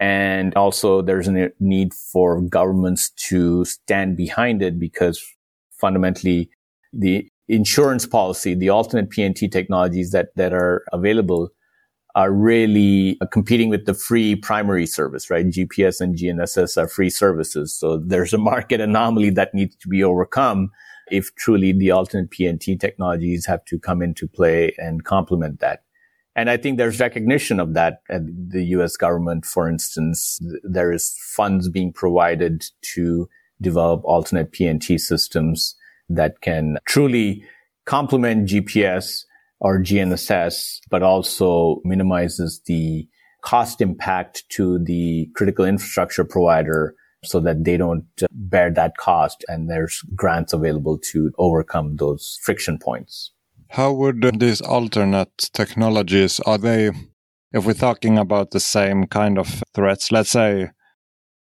And 0.00 0.54
also 0.54 1.02
there's 1.02 1.28
a 1.28 1.50
need 1.60 1.92
for 1.92 2.40
governments 2.40 3.10
to 3.28 3.64
stand 3.64 4.16
behind 4.16 4.62
it 4.62 4.78
because 4.78 5.22
fundamentally 5.72 6.50
the 6.92 7.28
insurance 7.48 8.06
policy, 8.06 8.54
the 8.54 8.68
alternate 8.68 9.10
PNT 9.10 9.50
technologies 9.50 10.10
that, 10.10 10.28
that 10.36 10.52
are 10.52 10.84
available 10.92 11.50
are 12.18 12.32
really 12.32 13.16
uh, 13.20 13.26
competing 13.26 13.68
with 13.68 13.86
the 13.86 13.94
free 13.94 14.34
primary 14.34 14.86
service, 14.86 15.30
right? 15.30 15.46
GPS 15.46 16.00
and 16.00 16.16
GNSS 16.16 16.76
are 16.76 16.88
free 16.88 17.10
services. 17.10 17.72
So 17.72 17.98
there's 17.98 18.34
a 18.34 18.38
market 18.38 18.80
anomaly 18.80 19.30
that 19.30 19.54
needs 19.54 19.76
to 19.76 19.88
be 19.88 20.02
overcome 20.02 20.72
if 21.12 21.32
truly 21.36 21.72
the 21.72 21.92
alternate 21.92 22.30
PNT 22.30 22.78
technologies 22.78 23.46
have 23.46 23.64
to 23.66 23.78
come 23.78 24.02
into 24.02 24.26
play 24.26 24.74
and 24.78 25.04
complement 25.04 25.60
that. 25.60 25.84
And 26.34 26.50
I 26.50 26.56
think 26.56 26.76
there's 26.76 26.98
recognition 26.98 27.60
of 27.60 27.74
that 27.74 28.02
at 28.10 28.22
the 28.26 28.64
US 28.78 28.96
government. 28.96 29.46
For 29.46 29.68
instance, 29.68 30.40
there 30.64 30.90
is 30.90 31.16
funds 31.36 31.68
being 31.68 31.92
provided 31.92 32.64
to 32.94 33.28
develop 33.60 34.00
alternate 34.04 34.50
PNT 34.50 34.98
systems 34.98 35.76
that 36.08 36.40
can 36.40 36.78
truly 36.84 37.44
complement 37.84 38.48
GPS 38.48 39.22
or 39.60 39.80
GNSS, 39.80 40.80
but 40.90 41.02
also 41.02 41.80
minimizes 41.84 42.60
the 42.66 43.08
cost 43.42 43.80
impact 43.80 44.44
to 44.50 44.78
the 44.84 45.28
critical 45.34 45.64
infrastructure 45.64 46.24
provider 46.24 46.94
so 47.24 47.40
that 47.40 47.64
they 47.64 47.76
don't 47.76 48.04
uh, 48.22 48.26
bear 48.30 48.70
that 48.70 48.96
cost 48.96 49.44
and 49.48 49.68
there's 49.68 50.02
grants 50.14 50.52
available 50.52 50.98
to 50.98 51.32
overcome 51.38 51.96
those 51.96 52.38
friction 52.42 52.78
points. 52.78 53.32
How 53.70 53.92
would 53.92 54.40
these 54.40 54.60
alternate 54.60 55.50
technologies, 55.52 56.40
are 56.40 56.58
they, 56.58 56.90
if 57.52 57.66
we're 57.66 57.74
talking 57.74 58.16
about 58.16 58.50
the 58.52 58.60
same 58.60 59.06
kind 59.06 59.38
of 59.38 59.62
threats, 59.74 60.10
let's 60.10 60.30
say 60.30 60.70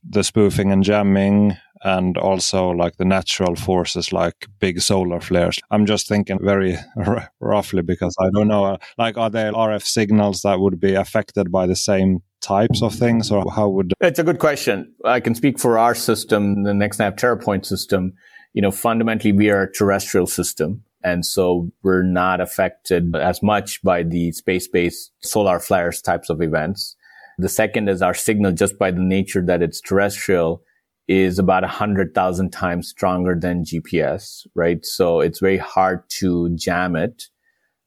the 0.09 0.23
spoofing 0.23 0.71
and 0.71 0.83
jamming 0.83 1.57
and 1.83 2.17
also 2.17 2.69
like 2.69 2.97
the 2.97 3.05
natural 3.05 3.55
forces 3.55 4.11
like 4.11 4.47
big 4.59 4.81
solar 4.81 5.19
flares. 5.19 5.59
I'm 5.71 5.85
just 5.85 6.07
thinking 6.07 6.39
very 6.41 6.77
r- 6.95 7.31
roughly 7.39 7.81
because 7.81 8.15
I 8.19 8.29
don't 8.33 8.47
know. 8.47 8.77
Like, 8.97 9.17
are 9.17 9.29
there 9.29 9.51
RF 9.51 9.83
signals 9.83 10.41
that 10.41 10.59
would 10.59 10.79
be 10.79 10.95
affected 10.95 11.51
by 11.51 11.67
the 11.67 11.75
same 11.75 12.21
types 12.41 12.81
of 12.81 12.93
things, 12.93 13.31
or 13.31 13.43
how 13.51 13.69
would? 13.69 13.93
It's 14.01 14.19
a 14.19 14.23
good 14.23 14.39
question. 14.39 14.93
I 15.05 15.19
can 15.19 15.35
speak 15.35 15.59
for 15.59 15.77
our 15.77 15.95
system, 15.95 16.63
the 16.63 16.73
next 16.73 16.97
NextNav 16.97 17.17
TerraPoiNT 17.17 17.65
system. 17.65 18.13
You 18.53 18.61
know, 18.61 18.71
fundamentally, 18.71 19.31
we 19.31 19.49
are 19.49 19.63
a 19.63 19.71
terrestrial 19.71 20.27
system. 20.27 20.83
And 21.03 21.25
so 21.25 21.71
we're 21.83 22.03
not 22.03 22.41
affected 22.41 23.15
as 23.15 23.43
much 23.43 23.81
by 23.83 24.03
the 24.03 24.31
space-based 24.31 25.11
solar 25.21 25.59
flares 25.59 26.01
types 26.01 26.29
of 26.29 26.41
events. 26.41 26.95
The 27.37 27.49
second 27.49 27.87
is 27.87 28.01
our 28.01 28.15
signal 28.15 28.51
just 28.51 28.79
by 28.79 28.91
the 28.91 29.01
nature 29.01 29.43
that 29.45 29.61
it's 29.61 29.79
terrestrial 29.79 30.63
is 31.07 31.39
about 31.39 31.63
a 31.63 31.67
hundred 31.67 32.13
thousand 32.13 32.51
times 32.51 32.89
stronger 32.89 33.35
than 33.39 33.63
GPS, 33.63 34.45
right? 34.55 34.85
So 34.85 35.21
it's 35.21 35.39
very 35.39 35.57
hard 35.57 36.03
to 36.19 36.49
jam 36.55 36.95
it. 36.95 37.23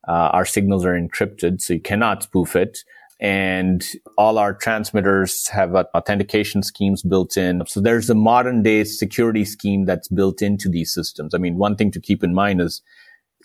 Uh, 0.09 0.30
our 0.33 0.46
signals 0.46 0.85
are 0.85 0.98
encrypted, 0.98 1.61
so 1.61 1.74
you 1.74 1.80
cannot 1.80 2.22
spoof 2.22 2.56
it. 2.56 2.78
And 3.20 3.87
all 4.16 4.38
our 4.38 4.54
transmitters 4.54 5.46
have 5.48 5.74
authentication 5.74 6.62
schemes 6.62 7.02
built 7.02 7.37
in. 7.37 7.62
So 7.66 7.78
there's 7.80 8.09
a 8.09 8.14
modern 8.14 8.62
day 8.62 8.83
security 8.85 9.44
scheme 9.44 9.85
that's 9.85 10.09
built 10.09 10.40
into 10.40 10.70
these 10.70 10.94
systems. 10.94 11.35
I 11.35 11.38
mean, 11.38 11.59
one 11.59 11.76
thing 11.76 11.90
to 11.90 12.00
keep 12.00 12.24
in 12.24 12.33
mind 12.33 12.62
is 12.62 12.80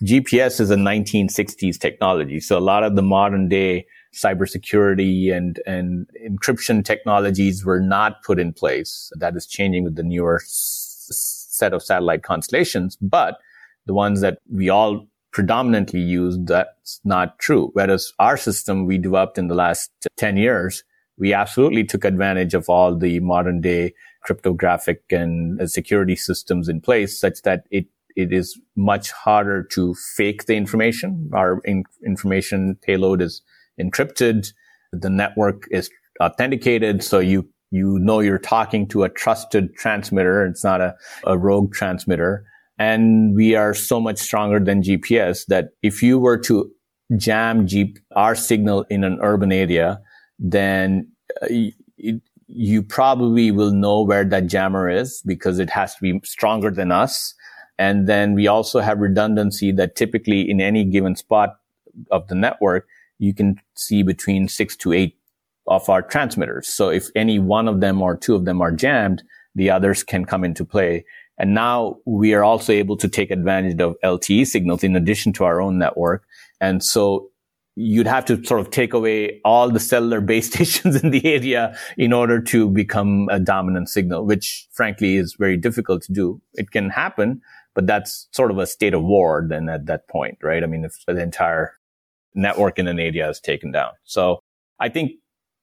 GPS 0.01 0.61
is 0.61 0.71
a 0.71 0.77
1960s 0.77 1.77
technology. 1.77 2.39
So 2.39 2.57
a 2.57 2.59
lot 2.59 2.83
of 2.83 2.95
the 2.95 3.01
modern 3.01 3.49
day 3.49 3.85
cybersecurity 4.15 5.35
and, 5.35 5.59
and 5.65 6.07
encryption 6.27 6.83
technologies 6.83 7.65
were 7.65 7.79
not 7.79 8.23
put 8.23 8.39
in 8.39 8.53
place. 8.53 9.11
That 9.19 9.35
is 9.35 9.45
changing 9.45 9.83
with 9.83 9.95
the 9.95 10.03
newer 10.03 10.37
s- 10.37 11.07
set 11.49 11.73
of 11.73 11.83
satellite 11.83 12.23
constellations, 12.23 12.97
but 13.01 13.37
the 13.85 13.93
ones 13.93 14.21
that 14.21 14.39
we 14.49 14.69
all 14.69 15.07
predominantly 15.31 15.99
use, 15.99 16.37
that's 16.43 17.01
not 17.03 17.37
true. 17.39 17.69
Whereas 17.73 18.13
our 18.19 18.37
system 18.37 18.85
we 18.85 18.97
developed 18.97 19.37
in 19.37 19.47
the 19.47 19.55
last 19.55 19.91
10 20.17 20.37
years, 20.37 20.83
we 21.17 21.33
absolutely 21.33 21.83
took 21.83 22.05
advantage 22.05 22.53
of 22.53 22.69
all 22.69 22.97
the 22.97 23.19
modern 23.19 23.61
day 23.61 23.93
cryptographic 24.23 25.03
and 25.11 25.61
uh, 25.61 25.67
security 25.67 26.15
systems 26.15 26.67
in 26.67 26.81
place 26.81 27.19
such 27.19 27.41
that 27.43 27.65
it 27.69 27.85
it 28.15 28.31
is 28.31 28.57
much 28.77 29.11
harder 29.11 29.61
to 29.61 29.93
fake 30.15 30.45
the 30.45 30.55
information. 30.55 31.29
Our 31.33 31.59
in- 31.65 31.83
information 32.05 32.77
payload 32.81 33.21
is 33.21 33.41
encrypted. 33.79 34.47
The 34.91 35.09
network 35.09 35.67
is 35.71 35.89
authenticated. 36.21 37.03
So 37.03 37.19
you, 37.19 37.47
you 37.71 37.99
know 37.99 38.19
you're 38.19 38.37
talking 38.37 38.87
to 38.89 39.03
a 39.03 39.09
trusted 39.09 39.75
transmitter. 39.75 40.45
It's 40.45 40.63
not 40.63 40.81
a, 40.81 40.95
a 41.25 41.37
rogue 41.37 41.73
transmitter. 41.73 42.45
And 42.77 43.35
we 43.35 43.55
are 43.55 43.73
so 43.73 43.99
much 43.99 44.17
stronger 44.17 44.59
than 44.59 44.83
GPS 44.83 45.45
that 45.47 45.69
if 45.81 46.03
you 46.03 46.19
were 46.19 46.37
to 46.39 46.69
jam 47.17 47.67
our 48.15 48.35
signal 48.35 48.85
in 48.89 49.03
an 49.03 49.19
urban 49.21 49.51
area, 49.51 50.01
then 50.39 51.09
uh, 51.41 51.47
it, 51.97 52.21
you 52.47 52.83
probably 52.83 53.51
will 53.51 53.71
know 53.71 54.01
where 54.01 54.23
that 54.23 54.47
jammer 54.47 54.89
is 54.89 55.21
because 55.25 55.59
it 55.59 55.69
has 55.69 55.95
to 55.95 56.01
be 56.01 56.19
stronger 56.23 56.69
than 56.69 56.91
us. 56.91 57.33
And 57.77 58.07
then 58.07 58.33
we 58.33 58.47
also 58.47 58.79
have 58.79 58.99
redundancy 58.99 59.71
that 59.73 59.95
typically 59.95 60.49
in 60.49 60.61
any 60.61 60.85
given 60.85 61.15
spot 61.15 61.55
of 62.11 62.27
the 62.27 62.35
network, 62.35 62.87
you 63.19 63.33
can 63.33 63.59
see 63.75 64.03
between 64.03 64.47
six 64.47 64.75
to 64.77 64.93
eight 64.93 65.17
of 65.67 65.89
our 65.89 66.01
transmitters. 66.01 66.67
So 66.67 66.89
if 66.89 67.07
any 67.15 67.39
one 67.39 67.67
of 67.67 67.81
them 67.81 68.01
or 68.01 68.15
two 68.15 68.35
of 68.35 68.45
them 68.45 68.61
are 68.61 68.71
jammed, 68.71 69.23
the 69.55 69.69
others 69.69 70.03
can 70.03 70.25
come 70.25 70.43
into 70.43 70.65
play. 70.65 71.05
And 71.37 71.53
now 71.53 71.97
we 72.05 72.33
are 72.33 72.43
also 72.43 72.71
able 72.71 72.97
to 72.97 73.07
take 73.07 73.31
advantage 73.31 73.79
of 73.81 73.95
LTE 74.03 74.47
signals 74.47 74.83
in 74.83 74.95
addition 74.95 75.33
to 75.33 75.43
our 75.43 75.61
own 75.61 75.77
network. 75.77 76.23
And 76.61 76.83
so 76.83 77.29
you'd 77.75 78.07
have 78.07 78.23
to 78.25 78.41
sort 78.45 78.61
of 78.61 78.71
take 78.71 78.93
away 78.93 79.41
all 79.43 79.69
the 79.69 79.79
cellular 79.79 80.21
base 80.31 80.47
stations 80.47 81.01
in 81.01 81.11
the 81.11 81.25
area 81.25 81.77
in 81.97 82.13
order 82.13 82.41
to 82.41 82.69
become 82.69 83.27
a 83.29 83.39
dominant 83.39 83.89
signal, 83.89 84.25
which 84.25 84.67
frankly 84.71 85.17
is 85.17 85.35
very 85.37 85.57
difficult 85.57 86.03
to 86.03 86.13
do. 86.13 86.41
It 86.53 86.71
can 86.71 86.89
happen, 86.89 87.41
but 87.73 87.87
that's 87.87 88.27
sort 88.31 88.51
of 88.51 88.57
a 88.57 88.67
state 88.67 88.93
of 88.93 89.03
war 89.03 89.45
then 89.47 89.67
at 89.67 89.87
that 89.87 90.07
point, 90.07 90.37
right? 90.41 90.63
I 90.63 90.67
mean, 90.67 90.85
if 90.85 91.03
the 91.05 91.21
entire 91.21 91.73
network 92.35 92.77
in 92.77 92.87
an 92.87 92.99
area 92.99 93.29
is 93.29 93.39
taken 93.39 93.71
down. 93.71 93.91
So 94.03 94.39
I 94.79 94.89
think 94.89 95.11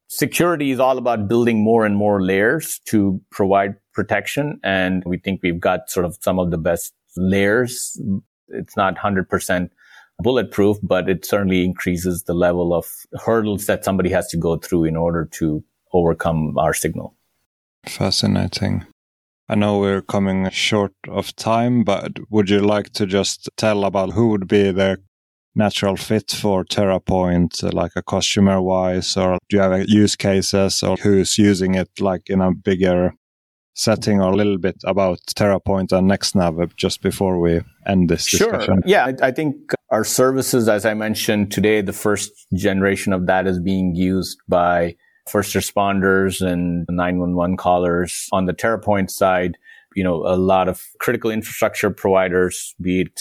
security 0.09 0.71
is 0.71 0.81
all 0.81 0.99
about 0.99 1.29
building 1.29 1.63
more 1.63 1.87
and 1.87 1.97
more 1.97 2.23
layers 2.23 2.81
to 2.87 3.21
provide 3.31 3.77
protection. 3.93 4.59
And 4.65 5.03
we 5.05 5.19
think 5.19 5.41
we've 5.43 5.61
got 5.61 5.91
sort 5.91 6.07
of 6.07 6.17
some 6.21 6.39
of 6.39 6.51
the 6.51 6.59
best 6.59 6.93
layers. 7.17 8.01
It's 8.49 8.77
not 8.77 8.97
100% 8.97 9.71
bulletproof, 10.19 10.79
but 10.83 11.09
it 11.09 11.25
certainly 11.25 11.65
increases 11.65 12.25
the 12.25 12.35
level 12.35 12.75
of 12.75 12.87
hurdles 13.25 13.67
that 13.67 13.85
somebody 13.85 14.11
has 14.11 14.29
to 14.29 14.37
go 14.37 14.57
through 14.57 14.85
in 14.85 14.97
order 14.97 15.25
to 15.33 15.63
overcome 15.93 16.57
our 16.59 16.75
signal. 16.75 17.15
Fascinating. 17.87 18.87
I 19.49 19.55
know 19.55 19.79
we're 19.79 20.03
coming 20.03 20.49
short 20.51 20.95
of 21.09 21.35
time, 21.37 21.85
but 21.85 22.13
would 22.31 22.49
you 22.49 22.61
like 22.61 22.91
to 22.95 23.07
just 23.07 23.51
tell 23.57 23.85
about 23.85 24.13
who 24.13 24.29
would 24.29 24.49
be 24.49 24.71
the 24.71 24.99
natural 25.55 25.97
fit 25.97 26.31
for 26.31 26.65
TerraPoint, 26.65 27.63
uh, 27.65 27.71
like 27.73 27.93
a 27.97 28.03
customer 28.03 28.61
wise, 28.61 29.17
or 29.17 29.39
do 29.49 29.57
you 29.57 29.63
have 29.63 29.89
use 29.89 30.17
cases, 30.17 30.83
or 30.83 30.97
who's 30.97 31.39
using 31.39 31.75
it 31.75 31.89
like 32.01 32.31
in 32.31 32.41
a 32.41 32.53
bigger 32.53 33.15
setting, 33.75 34.21
or 34.21 34.33
a 34.33 34.37
little 34.37 34.59
bit 34.59 34.77
about 34.85 35.19
TerraPoint 35.37 35.93
and 35.93 36.11
NextNav 36.11 36.75
just 36.77 37.03
before 37.03 37.39
we 37.39 37.61
end 37.87 38.09
this 38.09 38.31
discussion? 38.31 38.83
Sure. 38.83 38.83
Yeah, 38.85 39.13
I 39.23 39.31
think 39.31 39.73
our 39.91 40.05
services, 40.05 40.69
as 40.69 40.85
I 40.85 40.95
mentioned 40.95 41.53
today, 41.53 41.81
the 41.81 41.93
first 41.93 42.31
generation 42.55 43.13
of 43.13 43.27
that 43.27 43.47
is 43.47 43.59
being 43.59 43.95
used 43.95 44.39
by 44.49 44.97
first 45.29 45.55
responders 45.55 46.45
and 46.45 46.87
911 46.89 47.57
callers. 47.57 48.29
On 48.33 48.47
the 48.47 48.55
TerraPoint 48.55 49.11
side, 49.11 49.57
you 49.95 50.03
know, 50.03 50.27
a 50.27 50.37
lot 50.37 50.69
of 50.69 50.83
critical 50.99 51.31
infrastructure 51.31 51.91
providers, 51.91 52.75
be 52.81 53.03
it 53.03 53.21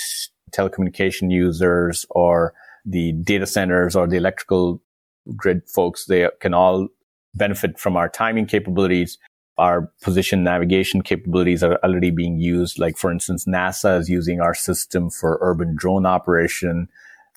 telecommunication 0.51 1.31
users 1.31 2.05
or 2.09 2.53
the 2.85 3.11
data 3.13 3.45
centers 3.45 3.95
or 3.95 4.07
the 4.07 4.17
electrical 4.17 4.81
grid 5.35 5.61
folks, 5.69 6.05
they 6.05 6.27
can 6.39 6.53
all 6.53 6.87
benefit 7.33 7.79
from 7.79 7.95
our 7.95 8.09
timing 8.09 8.45
capabilities. 8.45 9.17
Our 9.57 9.91
position 10.01 10.43
navigation 10.43 11.01
capabilities 11.01 11.63
are 11.63 11.79
already 11.83 12.11
being 12.11 12.39
used. 12.39 12.79
Like, 12.79 12.97
for 12.97 13.11
instance, 13.11 13.45
NASA 13.45 13.99
is 13.99 14.09
using 14.09 14.41
our 14.41 14.55
system 14.55 15.09
for 15.09 15.37
urban 15.41 15.75
drone 15.75 16.05
operation 16.05 16.87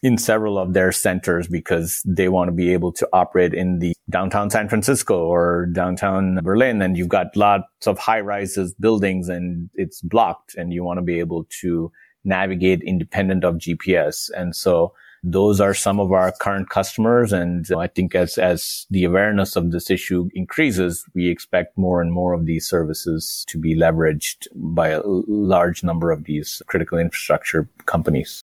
in 0.02 0.18
several 0.18 0.58
of 0.58 0.74
their 0.74 0.92
centers 0.92 1.48
because 1.48 2.02
they 2.04 2.28
want 2.28 2.48
to 2.48 2.52
be 2.52 2.72
able 2.74 2.92
to 2.92 3.08
operate 3.14 3.54
in 3.54 3.78
the 3.78 3.94
downtown 4.10 4.50
San 4.50 4.68
Francisco 4.68 5.24
or 5.24 5.66
downtown 5.72 6.38
Berlin. 6.42 6.82
And 6.82 6.96
you've 6.96 7.08
got 7.08 7.34
lots 7.34 7.86
of 7.86 7.98
high 7.98 8.20
rises 8.20 8.74
buildings 8.74 9.30
and 9.30 9.70
it's 9.74 10.02
blocked 10.02 10.56
and 10.56 10.74
you 10.74 10.84
want 10.84 10.98
to 10.98 11.02
be 11.02 11.18
able 11.20 11.46
to 11.62 11.90
navigate 12.24 12.82
independent 12.82 13.44
of 13.44 13.56
GPS. 13.56 14.30
And 14.36 14.54
so 14.56 14.94
those 15.22 15.58
are 15.58 15.72
some 15.72 15.98
of 15.98 16.12
our 16.12 16.32
current 16.32 16.68
customers. 16.68 17.32
And 17.32 17.66
I 17.76 17.86
think 17.86 18.14
as, 18.14 18.36
as 18.36 18.86
the 18.90 19.04
awareness 19.04 19.56
of 19.56 19.72
this 19.72 19.90
issue 19.90 20.28
increases, 20.34 21.04
we 21.14 21.28
expect 21.28 21.78
more 21.78 22.02
and 22.02 22.12
more 22.12 22.34
of 22.34 22.44
these 22.44 22.68
services 22.68 23.44
to 23.48 23.58
be 23.58 23.74
leveraged 23.74 24.46
by 24.54 24.88
a 24.88 25.00
large 25.04 25.82
number 25.82 26.10
of 26.10 26.24
these 26.24 26.62
critical 26.66 26.98
infrastructure 26.98 27.68
companies. 27.86 28.42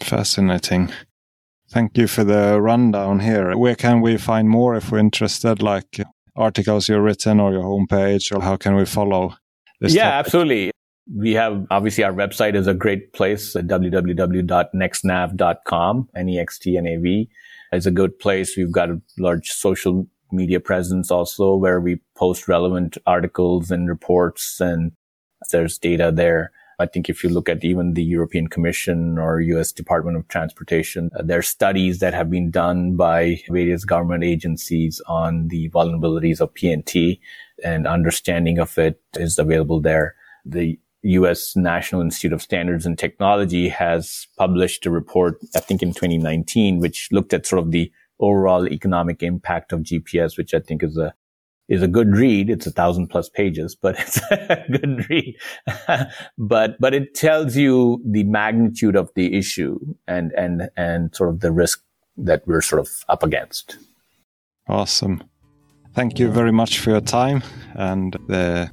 Fascinating. 0.00 0.92
Thank 1.68 1.98
you 1.98 2.06
for 2.06 2.22
the 2.22 2.60
rundown 2.60 3.20
here. 3.20 3.56
Where 3.56 3.74
can 3.74 4.00
we 4.00 4.18
find 4.18 4.48
more 4.48 4.76
if 4.76 4.92
we're 4.92 4.98
interested, 4.98 5.62
like 5.62 6.00
articles 6.36 6.88
you've 6.88 7.02
written 7.02 7.40
or 7.40 7.52
your 7.52 7.62
homepage, 7.62 8.34
or 8.34 8.42
how 8.42 8.56
can 8.56 8.74
we 8.74 8.84
follow 8.84 9.34
this? 9.80 9.94
Yeah, 9.94 10.10
topic? 10.10 10.26
absolutely. 10.26 10.70
We 11.10 11.32
have 11.32 11.66
obviously 11.70 12.04
our 12.04 12.12
website 12.12 12.54
is 12.54 12.66
a 12.66 12.74
great 12.74 13.12
place 13.12 13.54
at 13.56 13.66
www.nextnav.com. 13.66 16.08
N-E-X-T-N-A-V 16.14 17.28
is 17.72 17.86
a 17.86 17.90
good 17.90 18.18
place. 18.18 18.56
We've 18.56 18.72
got 18.72 18.90
a 18.90 19.00
large 19.18 19.50
social 19.50 20.06
media 20.30 20.60
presence 20.60 21.10
also 21.10 21.56
where 21.56 21.80
we 21.80 22.00
post 22.16 22.48
relevant 22.48 22.96
articles 23.06 23.70
and 23.70 23.88
reports 23.88 24.60
and 24.60 24.92
there's 25.50 25.78
data 25.78 26.12
there. 26.14 26.52
I 26.78 26.86
think 26.86 27.08
if 27.08 27.22
you 27.22 27.30
look 27.30 27.48
at 27.48 27.64
even 27.64 27.94
the 27.94 28.02
European 28.02 28.48
Commission 28.48 29.18
or 29.18 29.40
US 29.40 29.72
Department 29.72 30.16
of 30.16 30.26
Transportation, 30.28 31.10
uh, 31.16 31.22
there 31.22 31.38
are 31.38 31.42
studies 31.42 32.00
that 32.00 32.14
have 32.14 32.30
been 32.30 32.50
done 32.50 32.96
by 32.96 33.40
various 33.48 33.84
government 33.84 34.24
agencies 34.24 35.00
on 35.06 35.48
the 35.48 35.68
vulnerabilities 35.70 36.40
of 36.40 36.54
PNT 36.54 37.20
and 37.62 37.86
understanding 37.86 38.58
of 38.58 38.76
it 38.78 39.00
is 39.14 39.38
available 39.38 39.80
there. 39.80 40.16
The 40.44 40.78
U.S. 41.02 41.56
National 41.56 42.00
Institute 42.00 42.32
of 42.32 42.42
Standards 42.42 42.86
and 42.86 42.98
Technology 42.98 43.68
has 43.68 44.28
published 44.38 44.86
a 44.86 44.90
report, 44.90 45.38
I 45.54 45.60
think 45.60 45.82
in 45.82 45.90
2019, 45.92 46.78
which 46.78 47.08
looked 47.10 47.32
at 47.32 47.46
sort 47.46 47.62
of 47.62 47.72
the 47.72 47.90
overall 48.20 48.68
economic 48.68 49.22
impact 49.22 49.72
of 49.72 49.80
GPS, 49.80 50.36
which 50.36 50.54
I 50.54 50.60
think 50.60 50.82
is 50.82 50.96
a 50.96 51.12
is 51.68 51.82
a 51.82 51.88
good 51.88 52.14
read. 52.14 52.50
It's 52.50 52.66
a 52.66 52.70
thousand 52.70 53.08
plus 53.08 53.28
pages, 53.28 53.74
but 53.74 53.96
it's 53.98 54.20
a 54.30 54.64
good 54.70 55.08
read. 55.08 55.36
but 56.38 56.76
but 56.78 56.94
it 56.94 57.14
tells 57.14 57.56
you 57.56 58.02
the 58.04 58.24
magnitude 58.24 58.96
of 58.96 59.10
the 59.14 59.36
issue 59.36 59.78
and 60.06 60.32
and 60.32 60.70
and 60.76 61.14
sort 61.14 61.30
of 61.30 61.40
the 61.40 61.52
risk 61.52 61.82
that 62.16 62.46
we're 62.46 62.60
sort 62.60 62.80
of 62.80 63.04
up 63.08 63.22
against. 63.22 63.76
Awesome. 64.68 65.22
Thank 65.94 66.18
you 66.18 66.30
very 66.30 66.52
much 66.52 66.78
for 66.78 66.90
your 66.90 67.00
time 67.00 67.42
and 67.74 68.16
the 68.28 68.70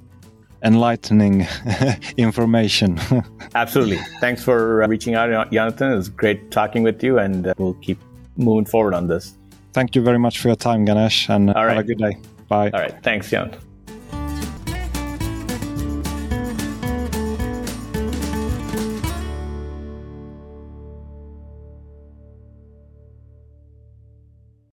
enlightening 0.64 1.48
information. 2.18 3.00
Absolutely. 3.56 3.98
Thanks 4.20 4.44
for 4.44 4.84
uh, 4.84 4.88
reaching 4.88 5.16
out, 5.16 5.52
Jonathan. 5.52 5.92
It 5.92 5.96
was 5.96 6.10
great 6.10 6.52
talking 6.52 6.84
with 6.84 7.04
you, 7.04 7.20
and 7.20 7.48
uh, 7.48 7.54
we'll 7.58 7.74
keep 7.76 8.00
moving 8.38 8.66
forward 8.66 8.94
on 8.94 9.08
this. 9.08 9.36
Thank 9.74 9.96
you 9.96 10.02
very 10.02 10.20
much 10.20 10.40
for 10.40 10.48
your 10.50 10.56
time, 10.56 10.86
Ganesh, 10.86 11.30
and 11.30 11.52
All 11.52 11.66
right. 11.66 11.76
have 11.76 11.86
a 11.86 11.88
good 11.88 11.98
day. 12.00 12.18
Bye. 12.48 12.72
All 12.72 12.80
right. 12.80 12.96
Thanks, 13.04 13.30
Jonathan. 13.30 13.60